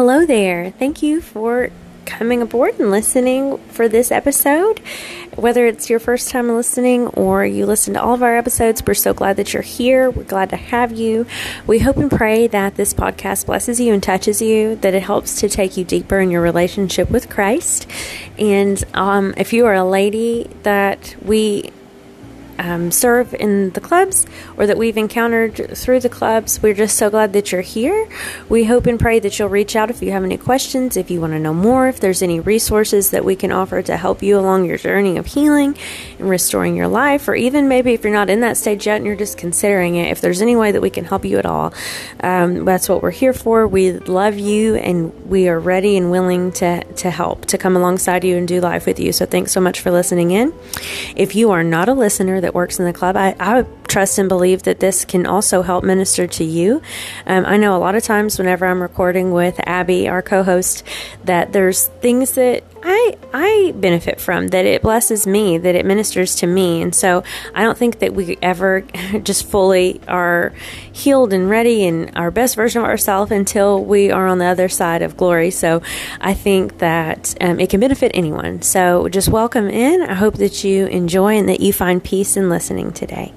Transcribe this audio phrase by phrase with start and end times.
[0.00, 0.70] Hello there.
[0.70, 1.68] Thank you for
[2.06, 4.78] coming aboard and listening for this episode.
[5.36, 8.94] Whether it's your first time listening or you listen to all of our episodes, we're
[8.94, 10.08] so glad that you're here.
[10.08, 11.26] We're glad to have you.
[11.66, 15.38] We hope and pray that this podcast blesses you and touches you, that it helps
[15.40, 17.86] to take you deeper in your relationship with Christ.
[18.38, 21.72] And um, if you are a lady that we
[22.60, 26.62] um, serve in the clubs or that we've encountered through the clubs.
[26.62, 28.08] We're just so glad that you're here.
[28.48, 31.20] We hope and pray that you'll reach out if you have any questions, if you
[31.20, 34.38] want to know more, if there's any resources that we can offer to help you
[34.38, 35.76] along your journey of healing
[36.18, 39.06] and restoring your life, or even maybe if you're not in that stage yet and
[39.06, 41.72] you're just considering it, if there's any way that we can help you at all.
[42.22, 43.66] Um, that's what we're here for.
[43.66, 48.24] We love you and we are ready and willing to, to help, to come alongside
[48.24, 49.12] you and do life with you.
[49.12, 50.52] So thanks so much for listening in.
[51.16, 54.18] If you are not a listener that that works in the club, I, I trust
[54.18, 56.80] and believe that this can also help minister to you.
[57.26, 60.84] Um, I know a lot of times whenever I'm recording with Abby, our co-host,
[61.24, 66.36] that there's things that I I benefit from, that it blesses me, that it ministers
[66.36, 67.22] to me, and so
[67.54, 68.80] I don't think that we ever
[69.22, 70.54] just fully are
[70.90, 74.68] healed and ready and our best version of ourselves until we are on the other
[74.68, 75.50] side of glory.
[75.50, 75.82] So
[76.20, 78.62] I think that um, it can benefit anyone.
[78.62, 80.02] So just welcome in.
[80.02, 83.32] I hope that you enjoy and that you find peace in listening today.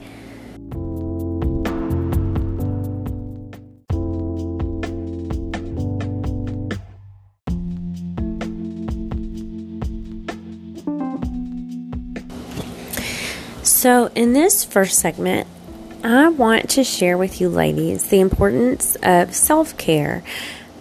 [13.83, 15.45] So, in this first segment,
[16.05, 20.23] I want to share with you, ladies, the importance of self care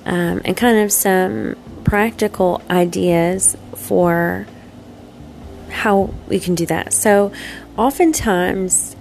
[0.06, 4.47] um, and kind of some practical ideas for
[5.69, 6.92] how we can do that.
[6.92, 7.33] So,
[7.77, 8.95] oftentimes,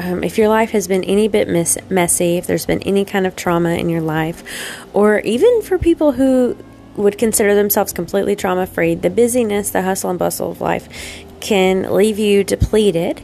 [0.00, 3.26] um, if your life has been any bit miss- messy, if there's been any kind
[3.26, 4.44] of trauma in your life,
[4.92, 6.58] or even for people who
[6.96, 11.94] would consider themselves completely trauma free, the busyness, the hustle and bustle of life can
[11.94, 13.22] leave you depleted.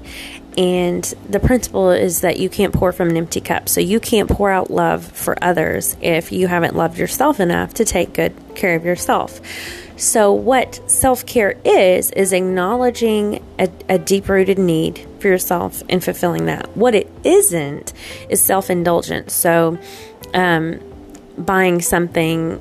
[0.56, 3.68] And the principle is that you can't pour from an empty cup.
[3.68, 7.84] So you can't pour out love for others if you haven't loved yourself enough to
[7.84, 9.40] take good care of yourself.
[9.96, 16.02] So, what self care is, is acknowledging a, a deep rooted need for yourself and
[16.02, 16.76] fulfilling that.
[16.76, 17.92] What it isn't
[18.28, 19.32] is self indulgence.
[19.32, 19.78] So,
[20.34, 20.80] um,
[21.38, 22.60] buying something,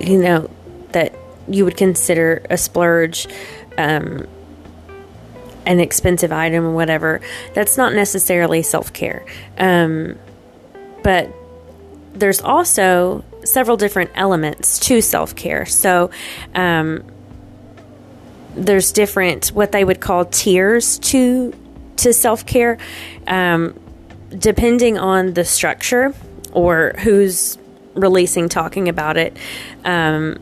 [0.00, 0.50] you know,
[0.90, 1.14] that
[1.48, 3.26] you would consider a splurge
[3.78, 4.26] um,
[5.66, 7.20] an expensive item or whatever,
[7.54, 9.24] that's not necessarily self care.
[9.58, 10.18] Um,
[11.02, 11.30] but
[12.12, 15.66] there's also several different elements to self care.
[15.66, 16.10] So,
[16.54, 17.04] um,
[18.54, 21.54] there's different what they would call tiers to
[21.96, 22.78] to self care,
[23.26, 23.78] um,
[24.36, 26.14] depending on the structure
[26.52, 27.58] or who's
[27.94, 29.36] releasing talking about it.
[29.84, 30.38] Um,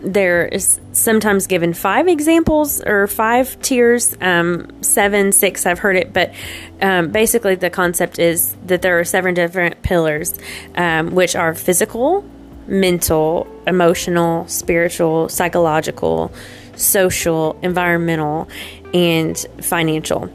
[0.00, 6.12] there is sometimes given five examples or five tiers, um, seven, six, I've heard it,
[6.12, 6.32] but
[6.80, 10.38] um, basically the concept is that there are seven different pillars,
[10.76, 12.24] um, which are physical,
[12.66, 16.32] mental, emotional, spiritual, psychological,
[16.76, 18.48] social, environmental,
[18.94, 20.30] and financial.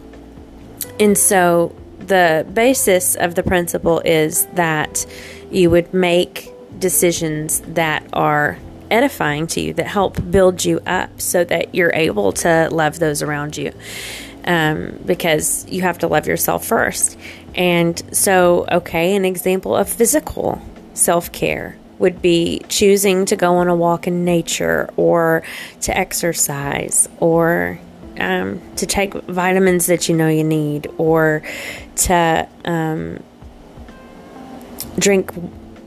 [0.99, 5.05] And so the basis of the principle is that
[5.51, 8.57] you would make decisions that are
[8.93, 13.21] edifying to you, that help build you up so that you're able to love those
[13.21, 13.73] around you.
[14.45, 17.17] Um, because you have to love yourself first.
[17.55, 20.61] And so, okay, an example of physical
[20.93, 25.43] self care would be choosing to go on a walk in nature or
[25.79, 27.79] to exercise or
[28.19, 31.41] um, to take vitamins that you know you need or
[31.95, 33.23] to um,
[34.99, 35.31] drink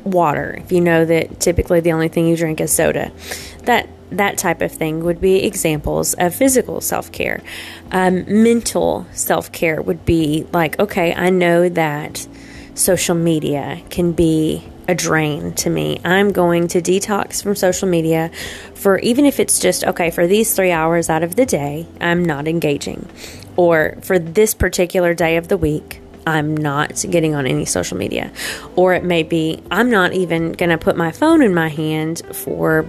[0.07, 3.13] water if you know that typically the only thing you drink is soda.
[3.65, 7.43] That that type of thing would be examples of physical self-care.
[7.91, 12.27] Um, mental self-care would be like okay i know that
[12.75, 16.01] social media can be a drain to me.
[16.05, 18.31] I'm going to detox from social media
[18.75, 22.25] for even if it's just okay for these three hours out of the day i'm
[22.25, 23.09] not engaging.
[23.57, 28.33] Or for this particular day of the week I'm not getting on any social media.
[28.75, 32.23] Or it may be, I'm not even going to put my phone in my hand
[32.33, 32.89] for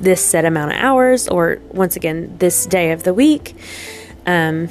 [0.00, 3.54] this set amount of hours, or once again, this day of the week.
[4.26, 4.68] Um,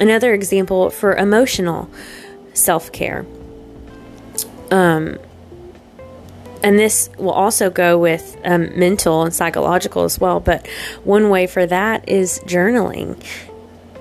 [0.00, 1.88] another example for emotional
[2.54, 3.26] self care.
[4.70, 5.18] Um,
[6.62, 10.40] and this will also go with um, mental and psychological as well.
[10.40, 10.66] But
[11.04, 13.22] one way for that is journaling.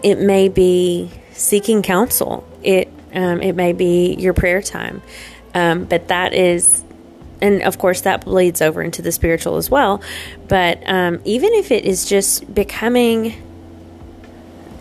[0.03, 2.47] It may be seeking counsel.
[2.63, 5.01] It um, it may be your prayer time.
[5.53, 6.83] Um, but that is
[7.41, 10.01] and of course that bleeds over into the spiritual as well.
[10.47, 13.33] But um, even if it is just becoming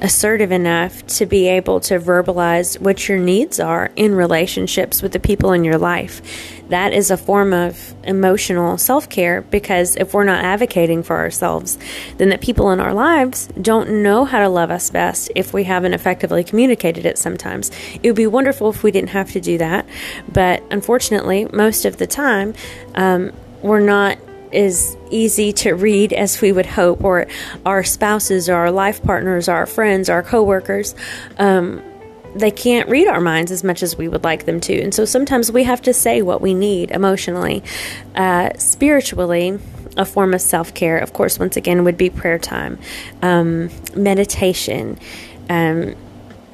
[0.01, 5.21] assertive enough to be able to verbalize what your needs are in relationships with the
[5.21, 6.23] people in your life.
[6.69, 11.79] That is a form of emotional self care because if we're not advocating for ourselves,
[12.17, 15.65] then the people in our lives don't know how to love us best if we
[15.65, 17.71] haven't effectively communicated it sometimes.
[18.03, 19.87] It would be wonderful if we didn't have to do that,
[20.33, 22.55] but unfortunately, most of the time,
[22.95, 23.33] um,
[23.63, 24.17] we're not
[24.53, 27.27] as easy to read as we would hope, or
[27.65, 30.95] our spouses, or our life partners, our friends, our coworkers.
[31.39, 31.83] Um,
[32.35, 34.81] they can't read our minds as much as we would like them to.
[34.81, 37.63] And so sometimes we have to say what we need emotionally.
[38.15, 39.59] Uh, spiritually,
[39.97, 42.79] a form of self care, of course, once again, would be prayer time,
[43.23, 44.99] um, meditation,
[45.49, 45.95] um,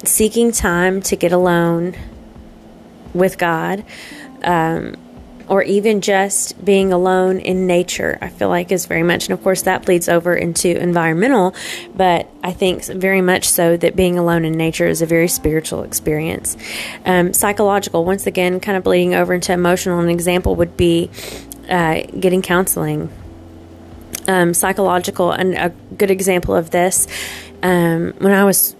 [0.03, 1.95] seeking time to get alone
[3.13, 3.83] with God.
[4.43, 4.95] Um,
[5.47, 9.41] or even just being alone in nature, I feel like is very much, and of
[9.43, 11.55] course that bleeds over into environmental,
[11.95, 15.83] but I think very much so that being alone in nature is a very spiritual
[15.83, 16.57] experience.
[17.05, 19.99] Um, psychological, once again, kind of bleeding over into emotional.
[19.99, 21.09] An example would be
[21.69, 23.09] uh, getting counseling.
[24.27, 27.07] Um, psychological, and a good example of this,
[27.63, 28.75] um, when I was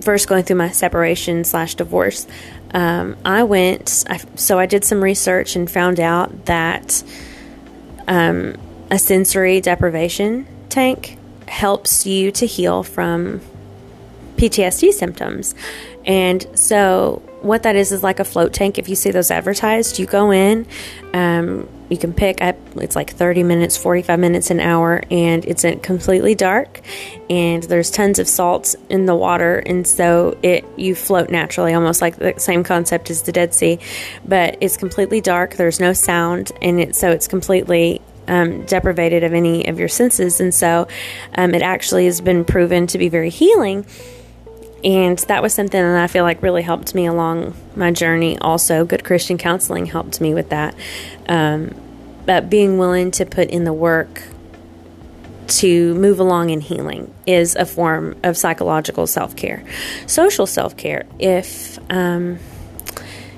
[0.00, 2.26] first going through my separation slash divorce,
[2.76, 7.02] um, I went, I, so I did some research and found out that
[8.06, 8.54] um,
[8.90, 11.16] a sensory deprivation tank
[11.48, 13.40] helps you to heal from
[14.36, 15.54] PTSD symptoms.
[16.04, 18.78] And so, what that is is like a float tank.
[18.78, 20.66] If you see those advertised, you go in,
[21.14, 25.64] um, you can pick up it's like 30 minutes 45 minutes an hour and it's
[25.82, 26.80] completely dark
[27.30, 32.00] and there's tons of salts in the water and so it you float naturally almost
[32.00, 33.78] like the same concept as the dead sea
[34.24, 39.32] but it's completely dark there's no sound and it so it's completely um, deprivated of
[39.32, 40.88] any of your senses and so
[41.36, 43.86] um, it actually has been proven to be very healing
[44.84, 48.38] and that was something that I feel like really helped me along my journey.
[48.38, 50.74] Also, good Christian counseling helped me with that.
[51.28, 51.74] Um,
[52.24, 54.22] but being willing to put in the work
[55.46, 59.64] to move along in healing is a form of psychological self care.
[60.06, 62.38] Social self care, if um,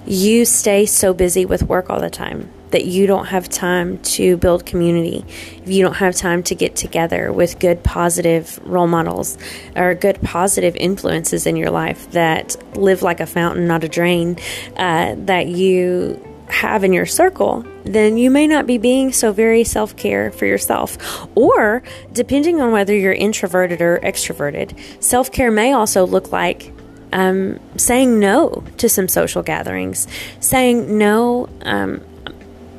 [0.07, 4.37] you stay so busy with work all the time, that you don't have time to
[4.37, 5.25] build community,
[5.63, 9.39] if you don't have time to get together with good positive role models
[9.77, 14.37] or good positive influences in your life that live like a fountain, not a drain,
[14.77, 19.65] uh, that you have in your circle, then you may not be being so very
[19.65, 21.29] self care for yourself.
[21.37, 21.83] Or,
[22.13, 26.73] depending on whether you're introverted or extroverted, self care may also look like
[27.13, 30.07] um, saying no to some social gatherings,
[30.41, 31.49] saying no.
[31.63, 32.03] Um,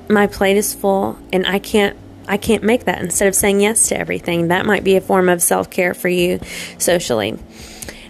[0.09, 1.95] my plate is full and I can't
[2.27, 4.49] I can't make that instead of saying yes to everything.
[4.49, 6.39] That might be a form of self care for you
[6.77, 7.37] socially.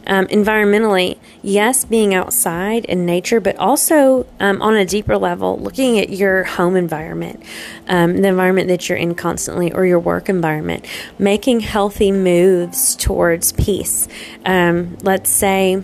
[0.07, 5.99] Um, environmentally, yes, being outside in nature, but also um, on a deeper level, looking
[5.99, 7.43] at your home environment,
[7.87, 10.85] um, the environment that you're in constantly, or your work environment,
[11.19, 14.07] making healthy moves towards peace.
[14.45, 15.83] Um, let's say,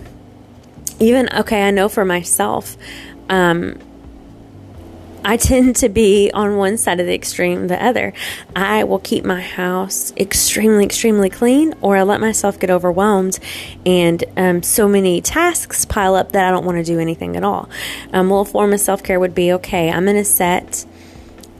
[0.99, 2.77] even, okay, I know for myself,
[3.29, 3.77] um,
[5.27, 8.13] I tend to be on one side of the extreme, the other.
[8.55, 13.39] I will keep my house extremely, extremely clean, or I let myself get overwhelmed
[13.87, 17.43] and um, so many tasks pile up that I don't want to do anything at
[17.43, 17.67] all.
[18.13, 20.85] Um, well, a form of self care would be okay, I'm going to set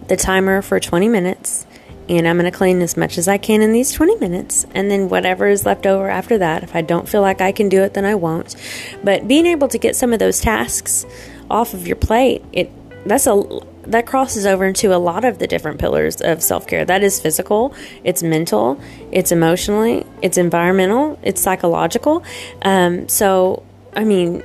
[0.08, 1.66] the timer for 20 minutes
[2.08, 4.68] and I'm going to clean as much as I can in these 20 minutes.
[4.76, 7.68] And then whatever is left over after that, if I don't feel like I can
[7.68, 8.56] do it, then I won't.
[9.04, 11.04] But being able to get some of those tasks
[11.50, 12.72] off of your plate, it
[13.06, 13.44] that's a
[13.84, 16.86] that crosses over into a lot of the different pillars of self-care.
[16.86, 18.82] That is physical it's mental
[19.12, 22.24] it's emotionally it's environmental it's psychological.
[22.62, 23.64] Um, so
[23.96, 24.44] i mean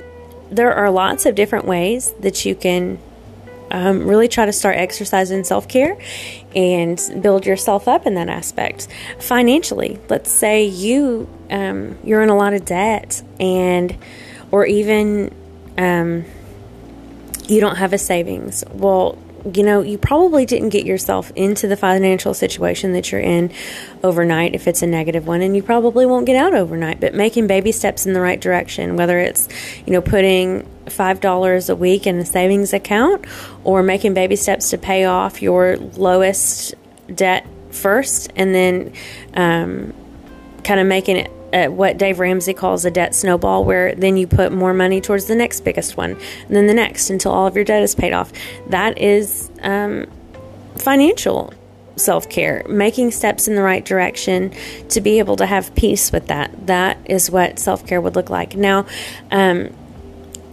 [0.49, 2.99] there are lots of different ways that you can
[3.71, 5.97] um, really try to start exercising self-care
[6.53, 8.87] and build yourself up in that aspect.
[9.19, 13.97] Financially let's say you um, you're in a lot of debt and
[14.51, 15.33] or even
[15.77, 16.25] um,
[17.51, 18.63] you don't have a savings.
[18.71, 19.17] Well,
[19.53, 23.51] you know, you probably didn't get yourself into the financial situation that you're in
[24.03, 26.99] overnight if it's a negative one, and you probably won't get out overnight.
[26.99, 29.49] But making baby steps in the right direction, whether it's,
[29.85, 33.25] you know, putting $5 a week in a savings account
[33.63, 36.75] or making baby steps to pay off your lowest
[37.13, 38.93] debt first and then
[39.33, 39.93] um,
[40.63, 44.27] kind of making it uh, what Dave Ramsey calls a debt snowball, where then you
[44.27, 47.55] put more money towards the next biggest one, and then the next until all of
[47.55, 48.31] your debt is paid off.
[48.67, 50.07] That is um,
[50.77, 51.53] financial
[51.95, 54.53] self care, making steps in the right direction
[54.89, 56.67] to be able to have peace with that.
[56.67, 58.55] That is what self care would look like.
[58.55, 58.85] Now,
[59.29, 59.73] um,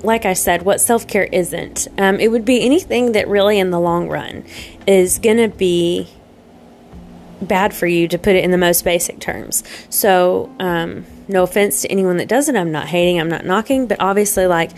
[0.02, 1.88] like I said, what self care isn't.
[1.98, 4.44] Um, it would be anything that really, in the long run,
[4.86, 6.08] is going to be
[7.40, 9.62] bad for you to put it in the most basic terms.
[9.90, 12.56] So, um, no offense to anyone that does it.
[12.56, 14.70] I'm not hating, I'm not knocking, but obviously, like,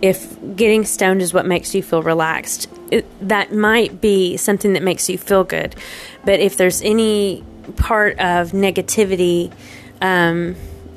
[0.00, 4.82] if getting stoned is what makes you feel relaxed, it, that might be something that
[4.82, 5.74] makes you feel good.
[6.24, 7.44] But if there's any
[7.76, 9.52] part of negativity,
[10.00, 10.54] um,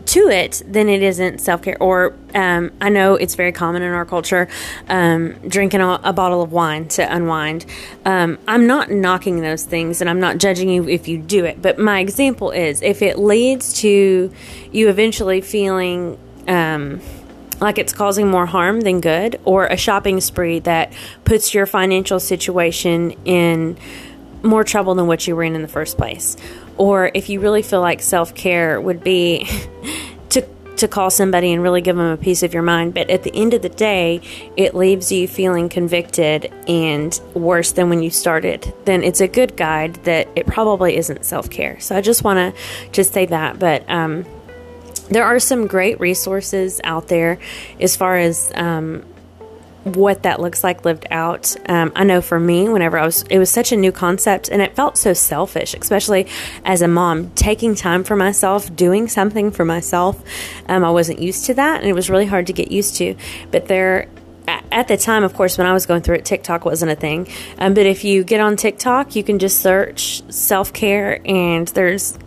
[0.10, 1.78] to it, then it isn't self care.
[1.80, 4.48] Or um, I know it's very common in our culture
[4.88, 7.66] um, drinking a, a, bottle of wine to unwind.
[8.06, 11.62] Um, I'm not knocking those things and I'm not judging you if you do it.
[11.62, 14.32] But my example is if it leads to
[14.72, 17.02] you eventually feeling um,
[17.60, 20.94] like it's causing more harm than good, or a shopping spree that
[21.26, 23.78] puts your financial situation in
[24.42, 26.38] more trouble than what you were in in the first place
[26.80, 29.48] or if you really feel like self care would be
[30.30, 30.42] to
[30.78, 32.94] to call somebody and really give them a piece of your mind.
[32.94, 34.22] But at the end of the day,
[34.56, 38.74] it leaves you feeling convicted and worse than when you started.
[38.86, 41.80] Then it's a good guide that it probably isn't self care.
[41.82, 43.60] So I just want to just say that.
[43.60, 44.26] But um,
[45.10, 47.40] there are some great resources out there
[47.82, 49.04] as far as um,
[49.96, 51.56] what that looks like lived out.
[51.70, 54.62] Um, I know for me, whenever I was, it was such a new concept and
[54.62, 56.28] it felt so selfish, especially
[56.66, 60.22] as a mom, taking time for myself, doing something for myself.
[60.68, 63.16] Um, I wasn't used to that and it was really hard to get used to.
[63.52, 64.08] But there,
[64.72, 67.28] at the time, of course, when I was going through it, TikTok wasn't a thing.
[67.58, 72.18] Um, but if you get on TikTok, you can just search self care, and there's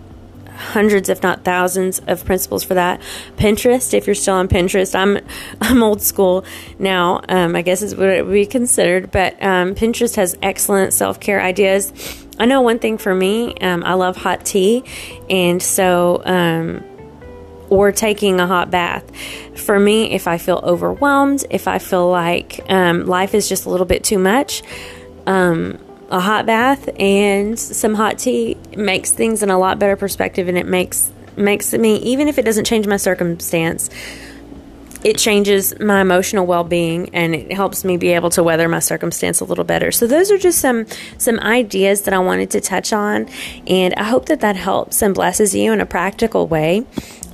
[0.57, 3.01] hundreds, if not thousands, of principles for that.
[3.37, 5.19] Pinterest, if you're still on Pinterest, I'm
[5.61, 6.45] I'm old school
[6.79, 7.23] now.
[7.29, 11.21] Um, I guess is what it would be considered, but um, Pinterest has excellent self
[11.21, 11.93] care ideas.
[12.39, 14.85] I know one thing for me, um, I love hot tea,
[15.29, 16.83] and so um,
[17.73, 19.05] or taking a hot bath.
[19.57, 23.71] For me, if I feel overwhelmed, if I feel like um, life is just a
[23.71, 24.63] little bit too much,
[25.27, 25.79] um,
[26.13, 30.59] a hot bath and some hot tea makes things in a lot better perspective and
[30.59, 33.89] it makes makes me even if it doesn't change my circumstance
[35.05, 39.41] it changes my emotional well-being and it helps me be able to weather my circumstance
[39.41, 39.91] a little better.
[39.91, 40.87] So those are just some
[41.19, 43.29] some ideas that i wanted to touch on
[43.67, 46.85] and i hope that that helps and blesses you in a practical way.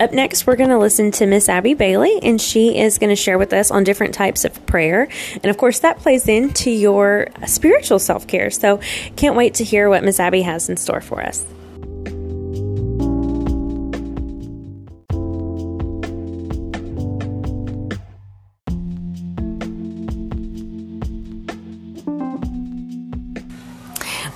[0.01, 3.17] Up next we're going to listen to miss abby bailey and she is going to
[3.17, 5.09] share with us on different types of prayer.
[5.35, 8.51] And of course that plays into your spiritual self-care.
[8.51, 8.81] So
[9.17, 11.45] can't wait to hear what miss abby has in store for us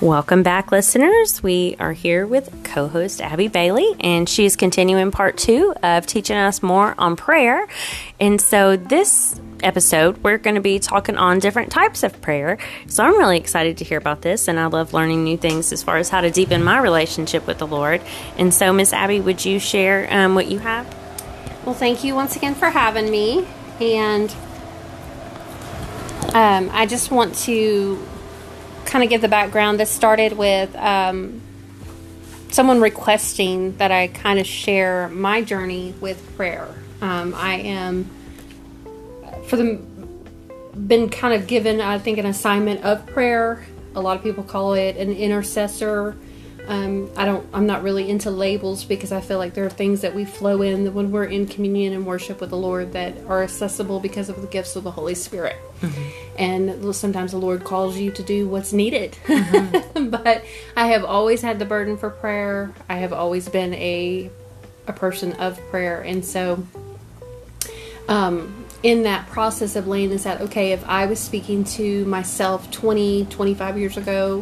[0.03, 1.41] Welcome back, listeners.
[1.41, 6.35] We are here with co host Abby Bailey, and she's continuing part two of teaching
[6.35, 7.69] us more on prayer.
[8.19, 12.57] And so, this episode, we're going to be talking on different types of prayer.
[12.87, 15.81] So, I'm really excited to hear about this, and I love learning new things as
[15.81, 18.01] far as how to deepen my relationship with the Lord.
[18.37, 20.85] And so, Miss Abby, would you share um, what you have?
[21.65, 23.47] Well, thank you once again for having me.
[23.79, 24.29] And
[26.33, 28.05] um, I just want to
[28.85, 31.41] kind of give the background, this started with um,
[32.49, 36.67] someone requesting that I kind of share my journey with prayer.
[37.01, 38.09] Um, I am,
[39.47, 39.81] for the,
[40.75, 43.65] been kind of given, I think, an assignment of prayer.
[43.95, 46.15] A lot of people call it an intercessor.
[46.67, 47.45] Um, I don't.
[47.53, 50.61] I'm not really into labels because I feel like there are things that we flow
[50.61, 54.41] in when we're in communion and worship with the Lord that are accessible because of
[54.41, 55.57] the gifts of the Holy Spirit.
[55.83, 56.35] Mm-hmm.
[56.39, 59.17] And sometimes the Lord calls you to do what's needed.
[59.25, 60.09] Mm-hmm.
[60.09, 60.43] but
[60.75, 62.73] I have always had the burden for prayer.
[62.89, 64.29] I have always been a
[64.85, 66.65] a person of prayer, and so
[68.09, 72.69] um, in that process of laying this out, okay, if I was speaking to myself
[72.71, 74.41] 20, 25 years ago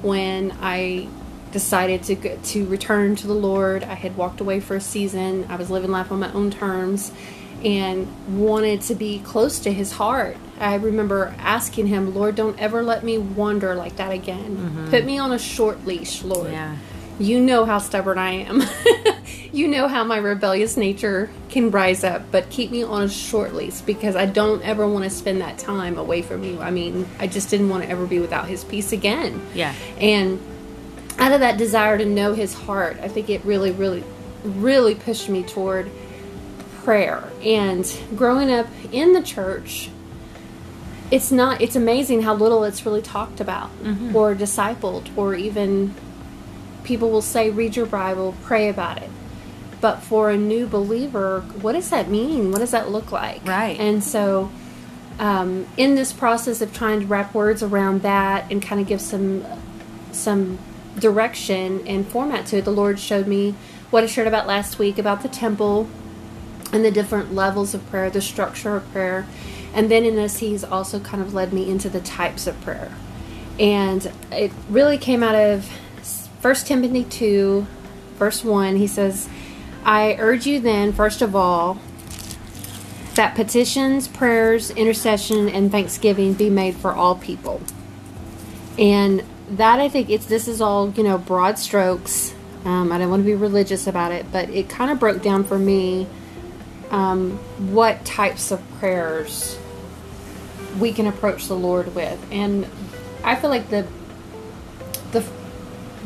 [0.00, 1.08] when I
[1.52, 3.84] decided to to return to the Lord.
[3.84, 5.46] I had walked away for a season.
[5.50, 7.12] I was living life on my own terms
[7.64, 8.08] and
[8.40, 10.36] wanted to be close to his heart.
[10.58, 14.56] I remember asking him, "Lord, don't ever let me wander like that again.
[14.56, 14.90] Mm-hmm.
[14.90, 16.76] Put me on a short leash, Lord." Yeah.
[17.18, 18.62] You know how stubborn I am.
[19.52, 23.54] you know how my rebellious nature can rise up, but keep me on a short
[23.54, 26.60] leash because I don't ever want to spend that time away from you.
[26.60, 29.46] I mean, I just didn't want to ever be without his peace again.
[29.54, 29.74] Yeah.
[29.98, 30.40] And
[31.18, 34.02] out of that desire to know his heart, I think it really, really,
[34.42, 35.90] really pushed me toward
[36.84, 37.24] prayer.
[37.42, 37.86] And
[38.16, 39.90] growing up in the church,
[41.10, 43.70] it's not it's amazing how little it's really talked about
[44.14, 45.94] or discipled or even
[46.84, 49.10] people will say read your bible pray about it.
[49.82, 52.50] But for a new believer what does that mean?
[52.50, 53.46] What does that look like?
[53.46, 53.78] Right.
[53.78, 54.50] and so
[55.18, 59.00] um, in this process of trying to wrap words around that and kind of give
[59.00, 59.44] some
[60.12, 60.58] some
[60.98, 63.54] direction and format to it the lord showed me
[63.90, 65.88] what i shared about last week about the temple
[66.72, 69.26] and the different levels of prayer, the structure of prayer.
[69.74, 72.92] And then in this, he's also kind of led me into the types of prayer.
[73.58, 75.70] And it really came out of
[76.40, 77.66] 1 Timothy 2,
[78.16, 78.76] verse 1.
[78.76, 79.28] He says,
[79.84, 81.78] I urge you then, first of all,
[83.14, 87.60] that petitions, prayers, intercession, and thanksgiving be made for all people.
[88.78, 92.34] And that I think it's this is all you know broad strokes.
[92.64, 95.44] Um, I don't want to be religious about it, but it kind of broke down
[95.44, 96.06] for me
[96.92, 97.38] um,
[97.72, 99.58] what types of prayers
[100.78, 102.66] we can approach the Lord with, and
[103.24, 103.86] I feel like the
[105.10, 105.26] the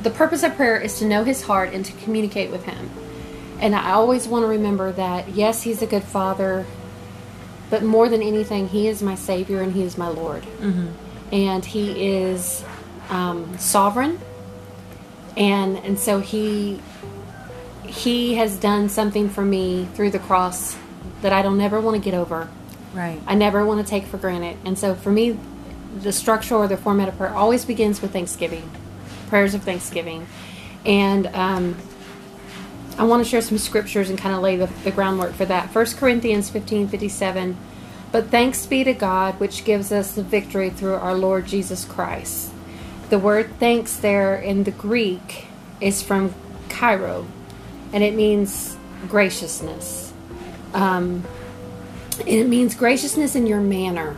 [0.02, 2.90] the purpose of prayer is to know His heart and to communicate with Him.
[3.60, 6.64] And I always want to remember that yes, He's a good Father,
[7.68, 10.46] but more than anything, He is my Savior and He is my Lord,
[11.32, 12.64] and He is
[13.10, 14.20] um, sovereign,
[15.36, 16.80] and and so He
[17.88, 20.76] he has done something for me through the cross
[21.22, 22.48] that I don't ever want to get over.
[22.94, 23.20] Right.
[23.26, 24.56] I never want to take for granted.
[24.64, 25.38] And so for me,
[26.00, 28.70] the structure or the format of prayer always begins with thanksgiving,
[29.28, 30.26] prayers of thanksgiving.
[30.84, 31.76] And um,
[32.98, 35.74] I want to share some scriptures and kind of lay the, the groundwork for that.
[35.74, 37.56] 1 Corinthians 15 57.
[38.12, 42.50] But thanks be to God, which gives us the victory through our Lord Jesus Christ.
[43.10, 45.46] The word thanks there in the Greek
[45.80, 46.34] is from
[46.68, 47.26] Cairo,
[47.92, 48.76] and it means
[49.08, 50.12] graciousness.
[50.74, 51.24] Um,
[52.26, 54.16] it means graciousness in your manner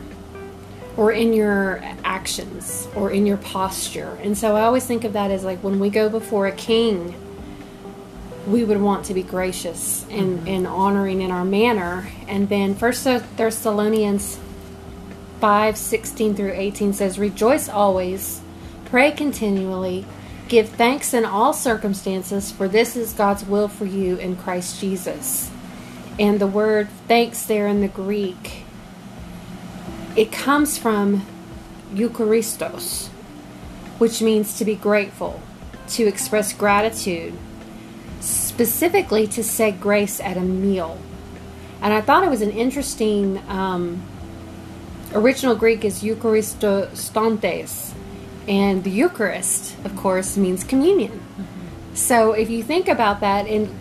[0.97, 4.19] or in your actions or in your posture.
[4.23, 7.15] And so I always think of that as like when we go before a king,
[8.47, 12.09] we would want to be gracious and, and honoring in our manner.
[12.27, 14.41] And then First Thessalonians
[15.41, 18.41] 5 16 through 18 says, Rejoice always,
[18.87, 20.05] pray continually,
[20.49, 25.51] give thanks in all circumstances, for this is God's will for you in Christ Jesus.
[26.19, 28.65] And the word thanks there in the Greek,
[30.17, 31.25] it comes from
[31.95, 33.09] Eucharistos,
[33.99, 35.41] which means to be grateful,
[35.89, 37.35] to express gratitude,
[38.21, 40.99] specifically to say grace at a meal.
[41.81, 44.03] And I thought it was an interesting um,
[45.15, 47.93] original Greek is Eucharistostantes,
[48.49, 51.21] and the Eucharist, of course, means communion.
[51.93, 53.79] So if you think about that in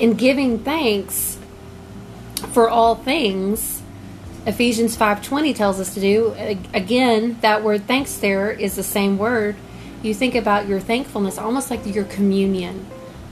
[0.00, 1.38] in giving thanks
[2.52, 3.80] for all things,
[4.44, 6.34] Ephesians 5:20 tells us to do.
[6.74, 9.54] Again, that word thanks there is the same word.
[10.02, 12.84] You think about your thankfulness almost like your communion,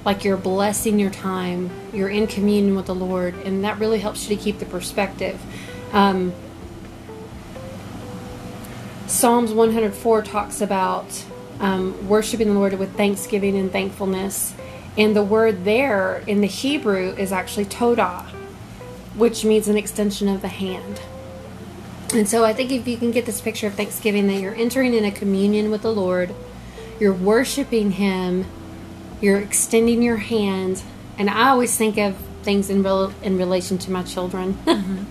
[0.04, 4.28] like you're blessing your time, you're in communion with the Lord, and that really helps
[4.28, 5.40] you to keep the perspective.
[5.92, 6.32] Um,
[9.12, 11.04] Psalms 104 talks about
[11.60, 14.54] um, worshiping the Lord with thanksgiving and thankfulness.
[14.96, 18.24] And the word there in the Hebrew is actually todah,
[19.14, 21.02] which means an extension of the hand.
[22.14, 24.94] And so I think if you can get this picture of Thanksgiving, that you're entering
[24.94, 26.34] in a communion with the Lord,
[26.98, 28.46] you're worshiping Him,
[29.20, 30.82] you're extending your hand.
[31.18, 34.56] And I always think of things in, rel- in relation to my children.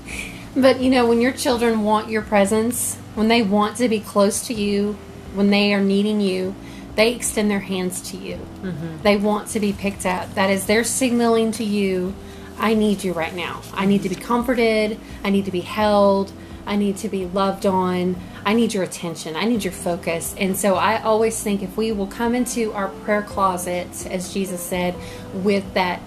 [0.56, 4.48] But you know, when your children want your presence, when they want to be close
[4.48, 4.98] to you,
[5.34, 6.56] when they are needing you,
[6.96, 8.36] they extend their hands to you.
[8.36, 9.02] Mm-hmm.
[9.02, 10.34] They want to be picked up.
[10.36, 12.14] That is, they're signaling to you,
[12.58, 13.62] I need you right now.
[13.74, 15.00] I need to be comforted.
[15.24, 16.32] I need to be held.
[16.66, 18.16] I need to be loved on.
[18.46, 19.36] I need your attention.
[19.36, 20.36] I need your focus.
[20.38, 24.62] And so I always think if we will come into our prayer closet, as Jesus
[24.62, 24.96] said,
[25.34, 26.02] with that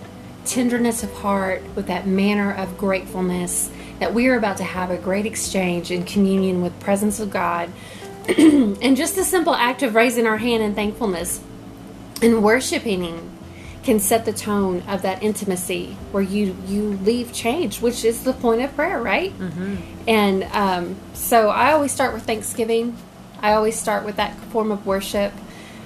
[0.45, 4.97] tenderness of heart, with that manner of gratefulness, that we are about to have a
[4.97, 7.71] great exchange in communion with presence of God.
[8.29, 11.41] and just the simple act of raising our hand in thankfulness
[12.23, 13.31] and worshiping Him
[13.83, 18.33] can set the tone of that intimacy where you you leave changed, which is the
[18.33, 19.39] point of prayer, right?
[19.39, 19.77] Mm-hmm.
[20.09, 22.97] And um, so I always start with Thanksgiving.
[23.41, 25.33] I always start with that form of worship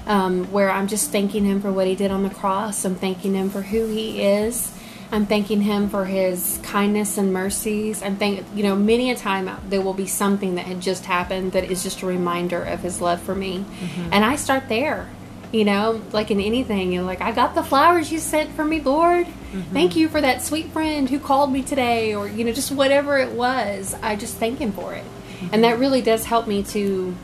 [0.07, 2.85] um, where I'm just thanking Him for what He did on the cross.
[2.85, 4.73] I'm thanking Him for who He is.
[5.11, 8.03] I'm thanking Him for His kindness and mercies.
[8.03, 11.53] I'm thank you know many a time there will be something that had just happened
[11.53, 14.12] that is just a reminder of His love for me, mm-hmm.
[14.12, 15.09] and I start there.
[15.51, 18.83] You know, like in anything, you're like, I got the flowers you sent for me,
[18.83, 19.27] Lord.
[19.27, 19.73] Mm-hmm.
[19.73, 23.16] Thank you for that sweet friend who called me today, or you know, just whatever
[23.16, 23.94] it was.
[24.03, 25.49] I just thank Him for it, mm-hmm.
[25.53, 27.14] And that really does help me to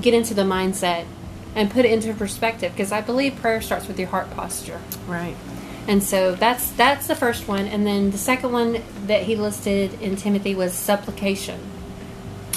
[0.00, 1.04] get into the mindset
[1.54, 4.80] and put it into perspective because I believe prayer starts with your heart posture.
[5.06, 5.36] Right.
[5.88, 10.00] And so that's that's the first one, and then the second one that he listed
[10.02, 11.58] in Timothy was supplication,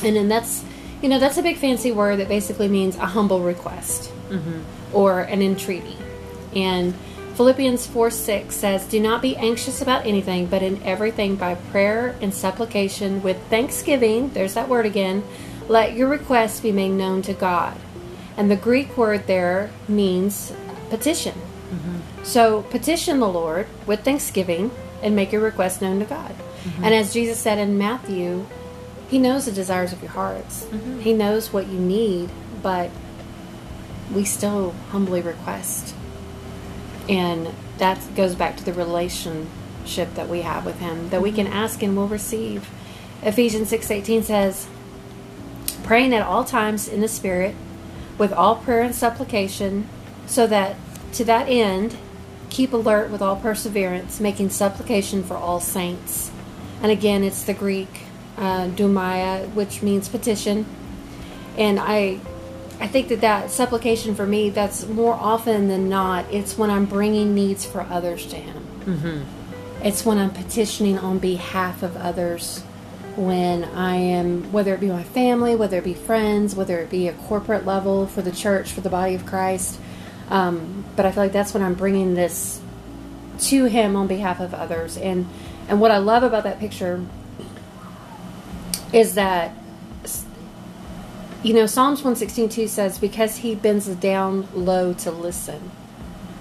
[0.04, 0.66] and then that's
[1.02, 4.60] you know that's a big fancy word that basically means a humble request mm-hmm.
[4.94, 5.96] or an entreaty,
[6.54, 6.94] and
[7.36, 12.18] Philippians four six says, "Do not be anxious about anything, but in everything by prayer
[12.22, 15.24] and supplication with thanksgiving." There's that word again.
[15.70, 17.78] Let your requests be made known to God,
[18.36, 20.52] and the Greek word there means
[20.90, 21.34] petition.
[21.72, 22.24] Mm-hmm.
[22.24, 26.32] So petition the Lord with thanksgiving and make your request known to God.
[26.32, 26.84] Mm-hmm.
[26.84, 28.46] And as Jesus said in Matthew,
[29.10, 30.66] He knows the desires of your hearts.
[30.66, 31.00] Mm-hmm.
[31.00, 32.30] He knows what you need,
[32.62, 32.92] but
[34.14, 35.96] we still humbly request.
[37.10, 41.48] And that goes back to the relationship that we have with Him, that we can
[41.48, 42.70] ask and we'll receive.
[43.24, 44.68] Ephesians 6:18 says,
[45.84, 47.56] praying at all times in the Spirit,
[48.18, 49.90] with all prayer and supplication,
[50.28, 50.76] so that
[51.14, 51.98] to that end
[52.52, 56.30] keep alert with all perseverance, making supplication for all saints.
[56.84, 58.02] And again, it's the Greek
[58.38, 60.66] uh, dumaya, which means petition.
[61.58, 62.20] And I,
[62.80, 66.86] I think that that supplication for me, that's more often than not, it's when I'm
[66.86, 68.68] bringing needs for others to Him.
[68.82, 69.86] Mm-hmm.
[69.86, 72.62] It's when I'm petitioning on behalf of others
[73.16, 77.08] when I am, whether it be my family, whether it be friends, whether it be
[77.08, 79.80] a corporate level for the church, for the body of Christ.
[80.32, 82.62] Um, but I feel like that's when I'm bringing this
[83.42, 84.98] to Him on behalf of others.
[84.98, 85.28] And
[85.68, 87.06] and what I love about that picture
[88.92, 89.54] is that
[91.44, 95.70] you know Psalms one sixteen two says, "Because He bends down low to listen,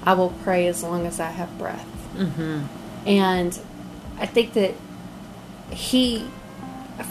[0.04, 2.62] I will pray as long as I have breath." Mm-hmm.
[3.06, 3.58] And
[4.18, 4.74] I think that
[5.70, 6.26] He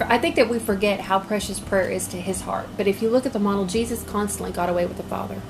[0.01, 2.67] I think that we forget how precious prayer is to his heart.
[2.77, 5.41] But if you look at the model, Jesus constantly got away with the Father.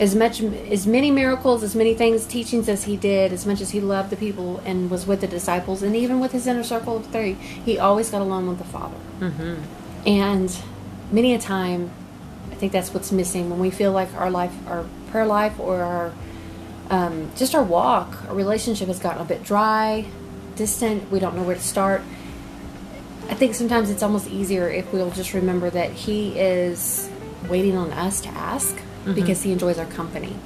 [0.00, 3.70] As much as many miracles, as many things, teachings as he did, as much as
[3.70, 6.96] he loved the people and was with the disciples, and even with his inner circle
[6.96, 8.96] of three, he always got along with the Father.
[9.20, 9.56] Mm-hmm.
[10.08, 10.56] And
[11.12, 11.90] many a time,
[12.50, 15.82] I think that's what's missing when we feel like our life, our prayer life, or
[15.82, 16.12] our
[16.88, 20.06] um, just our walk, our relationship has gotten a bit dry,
[20.56, 21.10] distant.
[21.10, 22.02] We don't know where to start.
[23.28, 27.08] I think sometimes it's almost easier if we'll just remember that He is
[27.48, 30.36] waiting on us to ask because He enjoys our company.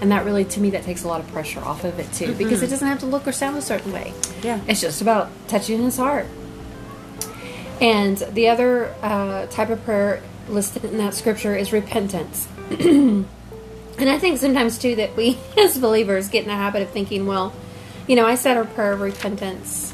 [0.00, 2.34] And that really, to me, that takes a lot of pressure off of it too
[2.34, 4.12] because it doesn't have to look or sound a certain way.
[4.42, 4.60] Yeah.
[4.68, 6.26] It's just about touching His heart.
[7.80, 12.48] And the other uh, type of prayer listed in that scripture is repentance.
[12.70, 13.26] and
[13.98, 17.52] I think sometimes too that we as believers get in the habit of thinking, well,
[18.06, 19.92] you know, I said a prayer of repentance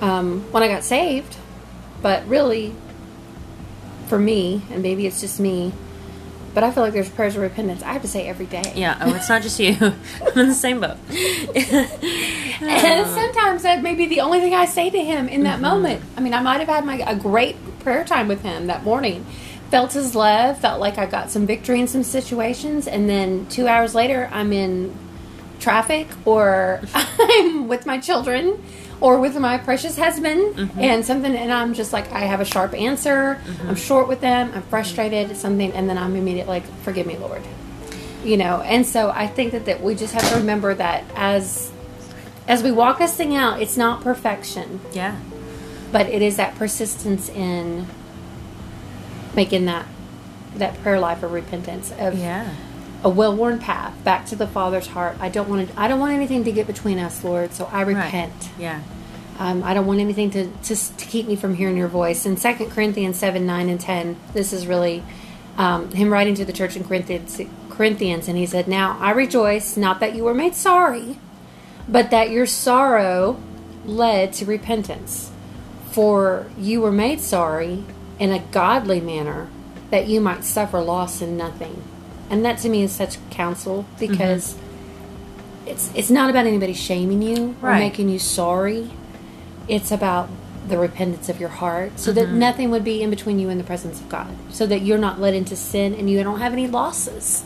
[0.00, 1.36] um, when I got saved,
[2.02, 2.74] but really,
[4.06, 5.72] for me, and maybe it's just me,
[6.56, 8.72] but I feel like there's prayers of repentance I have to say every day.
[8.74, 8.96] Yeah.
[9.02, 9.76] Oh, it's not just you.
[9.78, 10.96] I'm in the same boat.
[12.58, 15.62] And sometimes that may be the only thing I say to him in that mm-hmm.
[15.62, 16.02] moment.
[16.16, 19.26] I mean, I might have had my a great prayer time with him that morning.
[19.70, 23.68] Felt his love, felt like I got some victory in some situations, and then two
[23.68, 24.96] hours later, I'm in
[25.58, 28.64] traffic or I'm with my children
[29.00, 30.80] or with my precious husband mm-hmm.
[30.80, 33.40] and something and I'm just like I have a sharp answer.
[33.44, 33.68] Mm-hmm.
[33.68, 34.52] I'm short with them.
[34.54, 37.42] I'm frustrated something and then I'm immediately like forgive me, Lord.
[38.24, 41.70] You know, and so I think that, that we just have to remember that as
[42.48, 45.16] as we walk this thing out, it's not perfection, Yeah.
[45.90, 47.86] but it is that persistence in
[49.34, 49.86] making that
[50.56, 52.48] that prayer life of repentance of Yeah.
[53.02, 55.16] A well-worn path back to the Father's heart.
[55.20, 57.52] I don't want to, I don't want anything to get between us, Lord.
[57.52, 58.50] So I repent.
[58.58, 58.82] Yeah.
[59.38, 62.24] Um, I don't want anything to, to to keep me from hearing Your voice.
[62.24, 65.02] In 2 Corinthians seven, nine, and ten, this is really
[65.58, 69.76] um, him writing to the church in Corinthians, Corinthians, and he said, "Now I rejoice
[69.76, 71.18] not that you were made sorry,
[71.86, 73.38] but that your sorrow
[73.84, 75.30] led to repentance.
[75.90, 77.84] For you were made sorry
[78.18, 79.48] in a godly manner,
[79.90, 81.82] that you might suffer loss in nothing."
[82.30, 84.12] And that to me is such counsel mm-hmm.
[84.12, 84.56] because
[85.66, 87.80] it's it's not about anybody shaming you or Right.
[87.80, 88.90] making you sorry.
[89.68, 90.28] It's about
[90.68, 92.38] the repentance of your heart so that mm-hmm.
[92.38, 94.28] nothing would be in between you and the presence of God.
[94.50, 97.44] So that you're not led into sin and you don't have any losses.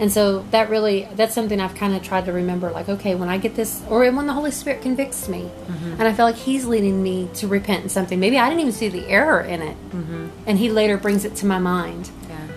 [0.00, 3.28] And so that really that's something I've kind of tried to remember like okay, when
[3.28, 5.92] I get this or when the Holy Spirit convicts me mm-hmm.
[5.92, 8.20] and I feel like he's leading me to repent in something.
[8.20, 9.76] Maybe I didn't even see the error in it.
[10.46, 12.10] And he later brings it to my mind.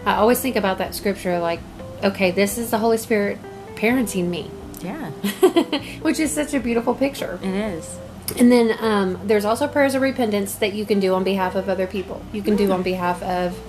[0.05, 1.59] I always think about that scripture like
[2.03, 3.37] okay, this is the Holy Spirit
[3.75, 4.49] parenting me
[4.81, 5.09] Yeah.
[6.01, 7.39] which is such a beautiful picture.
[7.43, 7.97] It is.
[8.37, 11.67] And then um, there's also prayers of repentance that you can do on behalf of
[11.69, 12.21] other people.
[12.31, 13.59] You can do on behalf of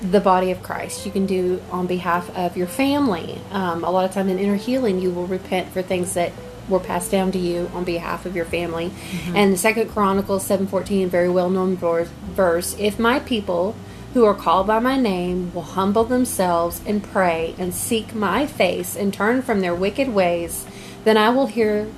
[0.00, 1.04] the body of Christ.
[1.04, 3.40] You can do on behalf of your family.
[3.50, 6.32] Um, a lot of times in inner healing, you will repent for things that
[6.68, 8.90] were passed down to you on behalf of your family.
[8.90, 9.36] Mm-hmm.
[9.36, 13.74] And the Second Chronicles seven fourteen, very well known verse: If my people
[14.14, 18.96] who are called by my name will humble themselves and pray and seek my face
[18.96, 20.64] and turn from their wicked ways,
[21.02, 21.88] then I will hear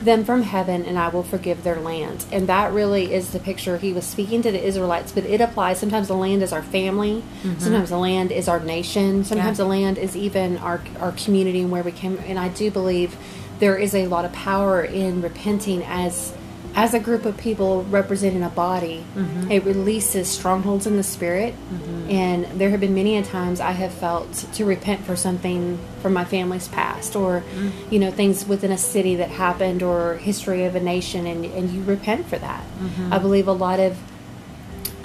[0.00, 2.24] them from heaven and I will forgive their land.
[2.32, 5.78] And that really is the picture he was speaking to the Israelites, but it applies.
[5.78, 7.58] Sometimes the land is our family, mm-hmm.
[7.60, 9.64] sometimes the land is our nation, sometimes yeah.
[9.64, 12.18] the land is even our, our community and where we came.
[12.26, 13.14] And I do believe
[13.58, 16.34] there is a lot of power in repenting as
[16.74, 19.50] as a group of people representing a body, mm-hmm.
[19.50, 21.54] it releases strongholds in the spirit.
[21.54, 22.10] Mm-hmm.
[22.10, 26.12] And there have been many a times I have felt to repent for something from
[26.12, 27.92] my family's past, or mm-hmm.
[27.92, 31.70] you know things within a city that happened, or history of a nation, and and
[31.70, 32.64] you repent for that.
[32.64, 33.12] Mm-hmm.
[33.12, 33.98] I believe a lot of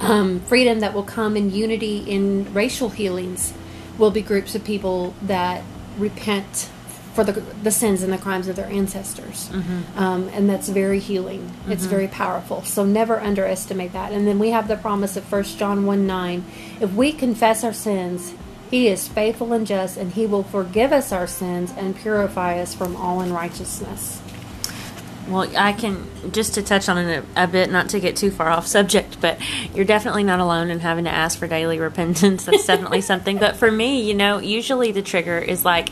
[0.00, 3.52] um, freedom that will come in unity in racial healings
[3.98, 5.64] will be groups of people that
[5.98, 6.70] repent
[7.16, 9.48] for the, the sins and the crimes of their ancestors.
[9.48, 9.98] Mm-hmm.
[9.98, 11.40] Um, and that's very healing.
[11.40, 11.72] Mm-hmm.
[11.72, 12.62] It's very powerful.
[12.62, 14.12] So never underestimate that.
[14.12, 16.44] And then we have the promise of 1 John 1 9.
[16.80, 18.34] If we confess our sins,
[18.70, 22.74] he is faithful and just, and he will forgive us our sins and purify us
[22.74, 24.20] from all unrighteousness.
[25.28, 28.48] Well, I can just to touch on it a, bit, not to get too far
[28.48, 29.38] off subject, but
[29.74, 32.44] you're definitely not alone in having to ask for daily repentance.
[32.44, 33.38] That's definitely something.
[33.38, 35.90] But for me, you know, usually the trigger is like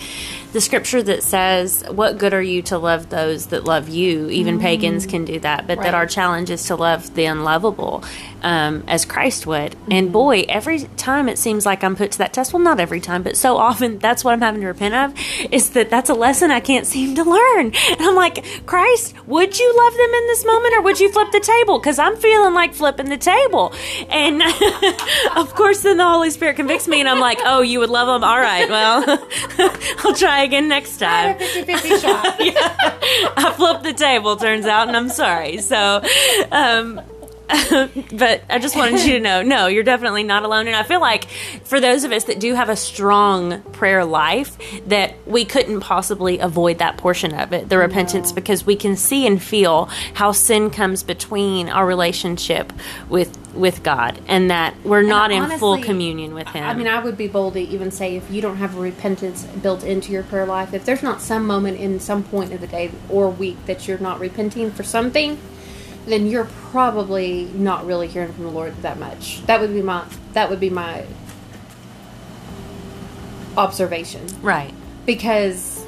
[0.52, 4.28] the scripture that says, What good are you to love those that love you?
[4.30, 4.62] Even mm.
[4.62, 5.84] pagans can do that, but right.
[5.84, 8.04] that our challenge is to love the unlovable
[8.42, 9.72] um, as Christ would.
[9.72, 9.92] Mm-hmm.
[9.92, 12.52] And boy, every time it seems like I'm put to that test.
[12.52, 15.70] Well, not every time, but so often that's what I'm having to repent of is
[15.70, 17.72] that that's a lesson I can't seem to learn.
[17.90, 21.30] And I'm like, Christ, would you love them in this moment or would you flip
[21.32, 21.78] the table?
[21.78, 23.72] Because I'm feeling like flipping the table.
[24.08, 24.42] And
[25.36, 28.06] of course, then the Holy Spirit convicts me and I'm like, oh, you would love
[28.06, 28.24] them?
[28.28, 29.04] All right, well,
[30.04, 31.38] I'll try again next time.
[31.38, 32.36] 50-50 shot.
[32.44, 32.76] yeah.
[33.36, 35.58] I flipped the table, turns out, and I'm sorry.
[35.58, 36.02] So,
[36.50, 37.00] um,
[38.12, 40.66] but I just wanted you to know no, you're definitely not alone.
[40.66, 41.26] And I feel like
[41.64, 46.38] for those of us that do have a strong prayer life, that we couldn't possibly
[46.38, 48.34] avoid that portion of it, the repentance, no.
[48.34, 52.72] because we can see and feel how sin comes between our relationship
[53.08, 56.64] with with God and that we're and not honestly, in full communion with Him.
[56.64, 59.84] I mean, I would be bold to even say if you don't have repentance built
[59.84, 62.90] into your prayer life, if there's not some moment in some point of the day
[63.08, 65.38] or week that you're not repenting for something,
[66.06, 69.44] then you're probably not really hearing from the Lord that much.
[69.46, 71.06] That would be my that would be my
[73.56, 74.26] observation.
[74.42, 74.74] Right.
[75.06, 75.84] Because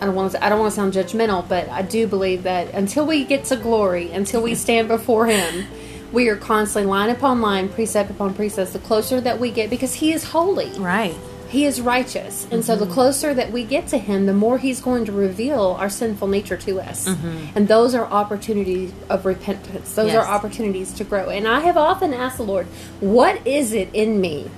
[0.00, 2.74] I don't want to I don't want to sound judgmental, but I do believe that
[2.74, 5.66] until we get to glory, until we stand before him,
[6.12, 8.72] we are constantly line upon line, precept upon precept.
[8.72, 10.70] The closer that we get because he is holy.
[10.78, 11.16] Right.
[11.48, 12.44] He is righteous.
[12.44, 12.60] And mm-hmm.
[12.62, 12.94] so the mm-hmm.
[12.94, 16.56] closer that we get to Him, the more He's going to reveal our sinful nature
[16.56, 17.08] to us.
[17.08, 17.56] Mm-hmm.
[17.56, 19.94] And those are opportunities of repentance.
[19.94, 20.24] Those yes.
[20.24, 21.28] are opportunities to grow.
[21.28, 22.66] And I have often asked the Lord,
[23.00, 24.50] what is it in me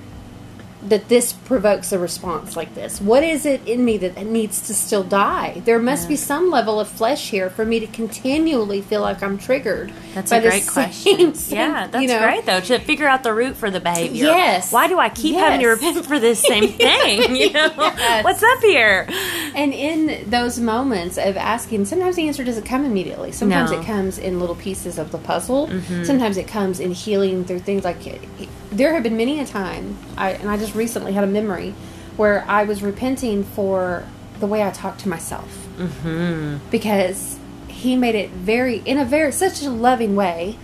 [0.81, 3.01] that this provokes a response like this?
[3.01, 5.61] What is it in me that needs to still die?
[5.65, 6.09] There must yeah.
[6.09, 9.91] be some level of flesh here for me to continually feel like I'm triggered.
[10.13, 11.33] That's a great question.
[11.47, 12.19] yeah, that's you know?
[12.19, 14.25] great though to figure out the root for the behavior.
[14.25, 14.71] Yes.
[14.71, 15.41] Why do I keep yes.
[15.41, 17.35] having to repent for this same thing?
[17.35, 18.23] You know, yes.
[18.23, 19.07] what's up here?
[19.55, 23.31] And in those moments of asking, sometimes the answer doesn't come immediately.
[23.31, 23.79] Sometimes no.
[23.79, 25.67] it comes in little pieces of the puzzle.
[25.67, 26.03] Mm-hmm.
[26.03, 27.99] Sometimes it comes in healing through things like
[28.71, 31.73] there have been many a time, I, and I just recently had a memory
[32.17, 34.05] where I was repenting for
[34.39, 36.57] the way I talked to myself mm-hmm.
[36.69, 40.57] because he made it very in a very such a loving way.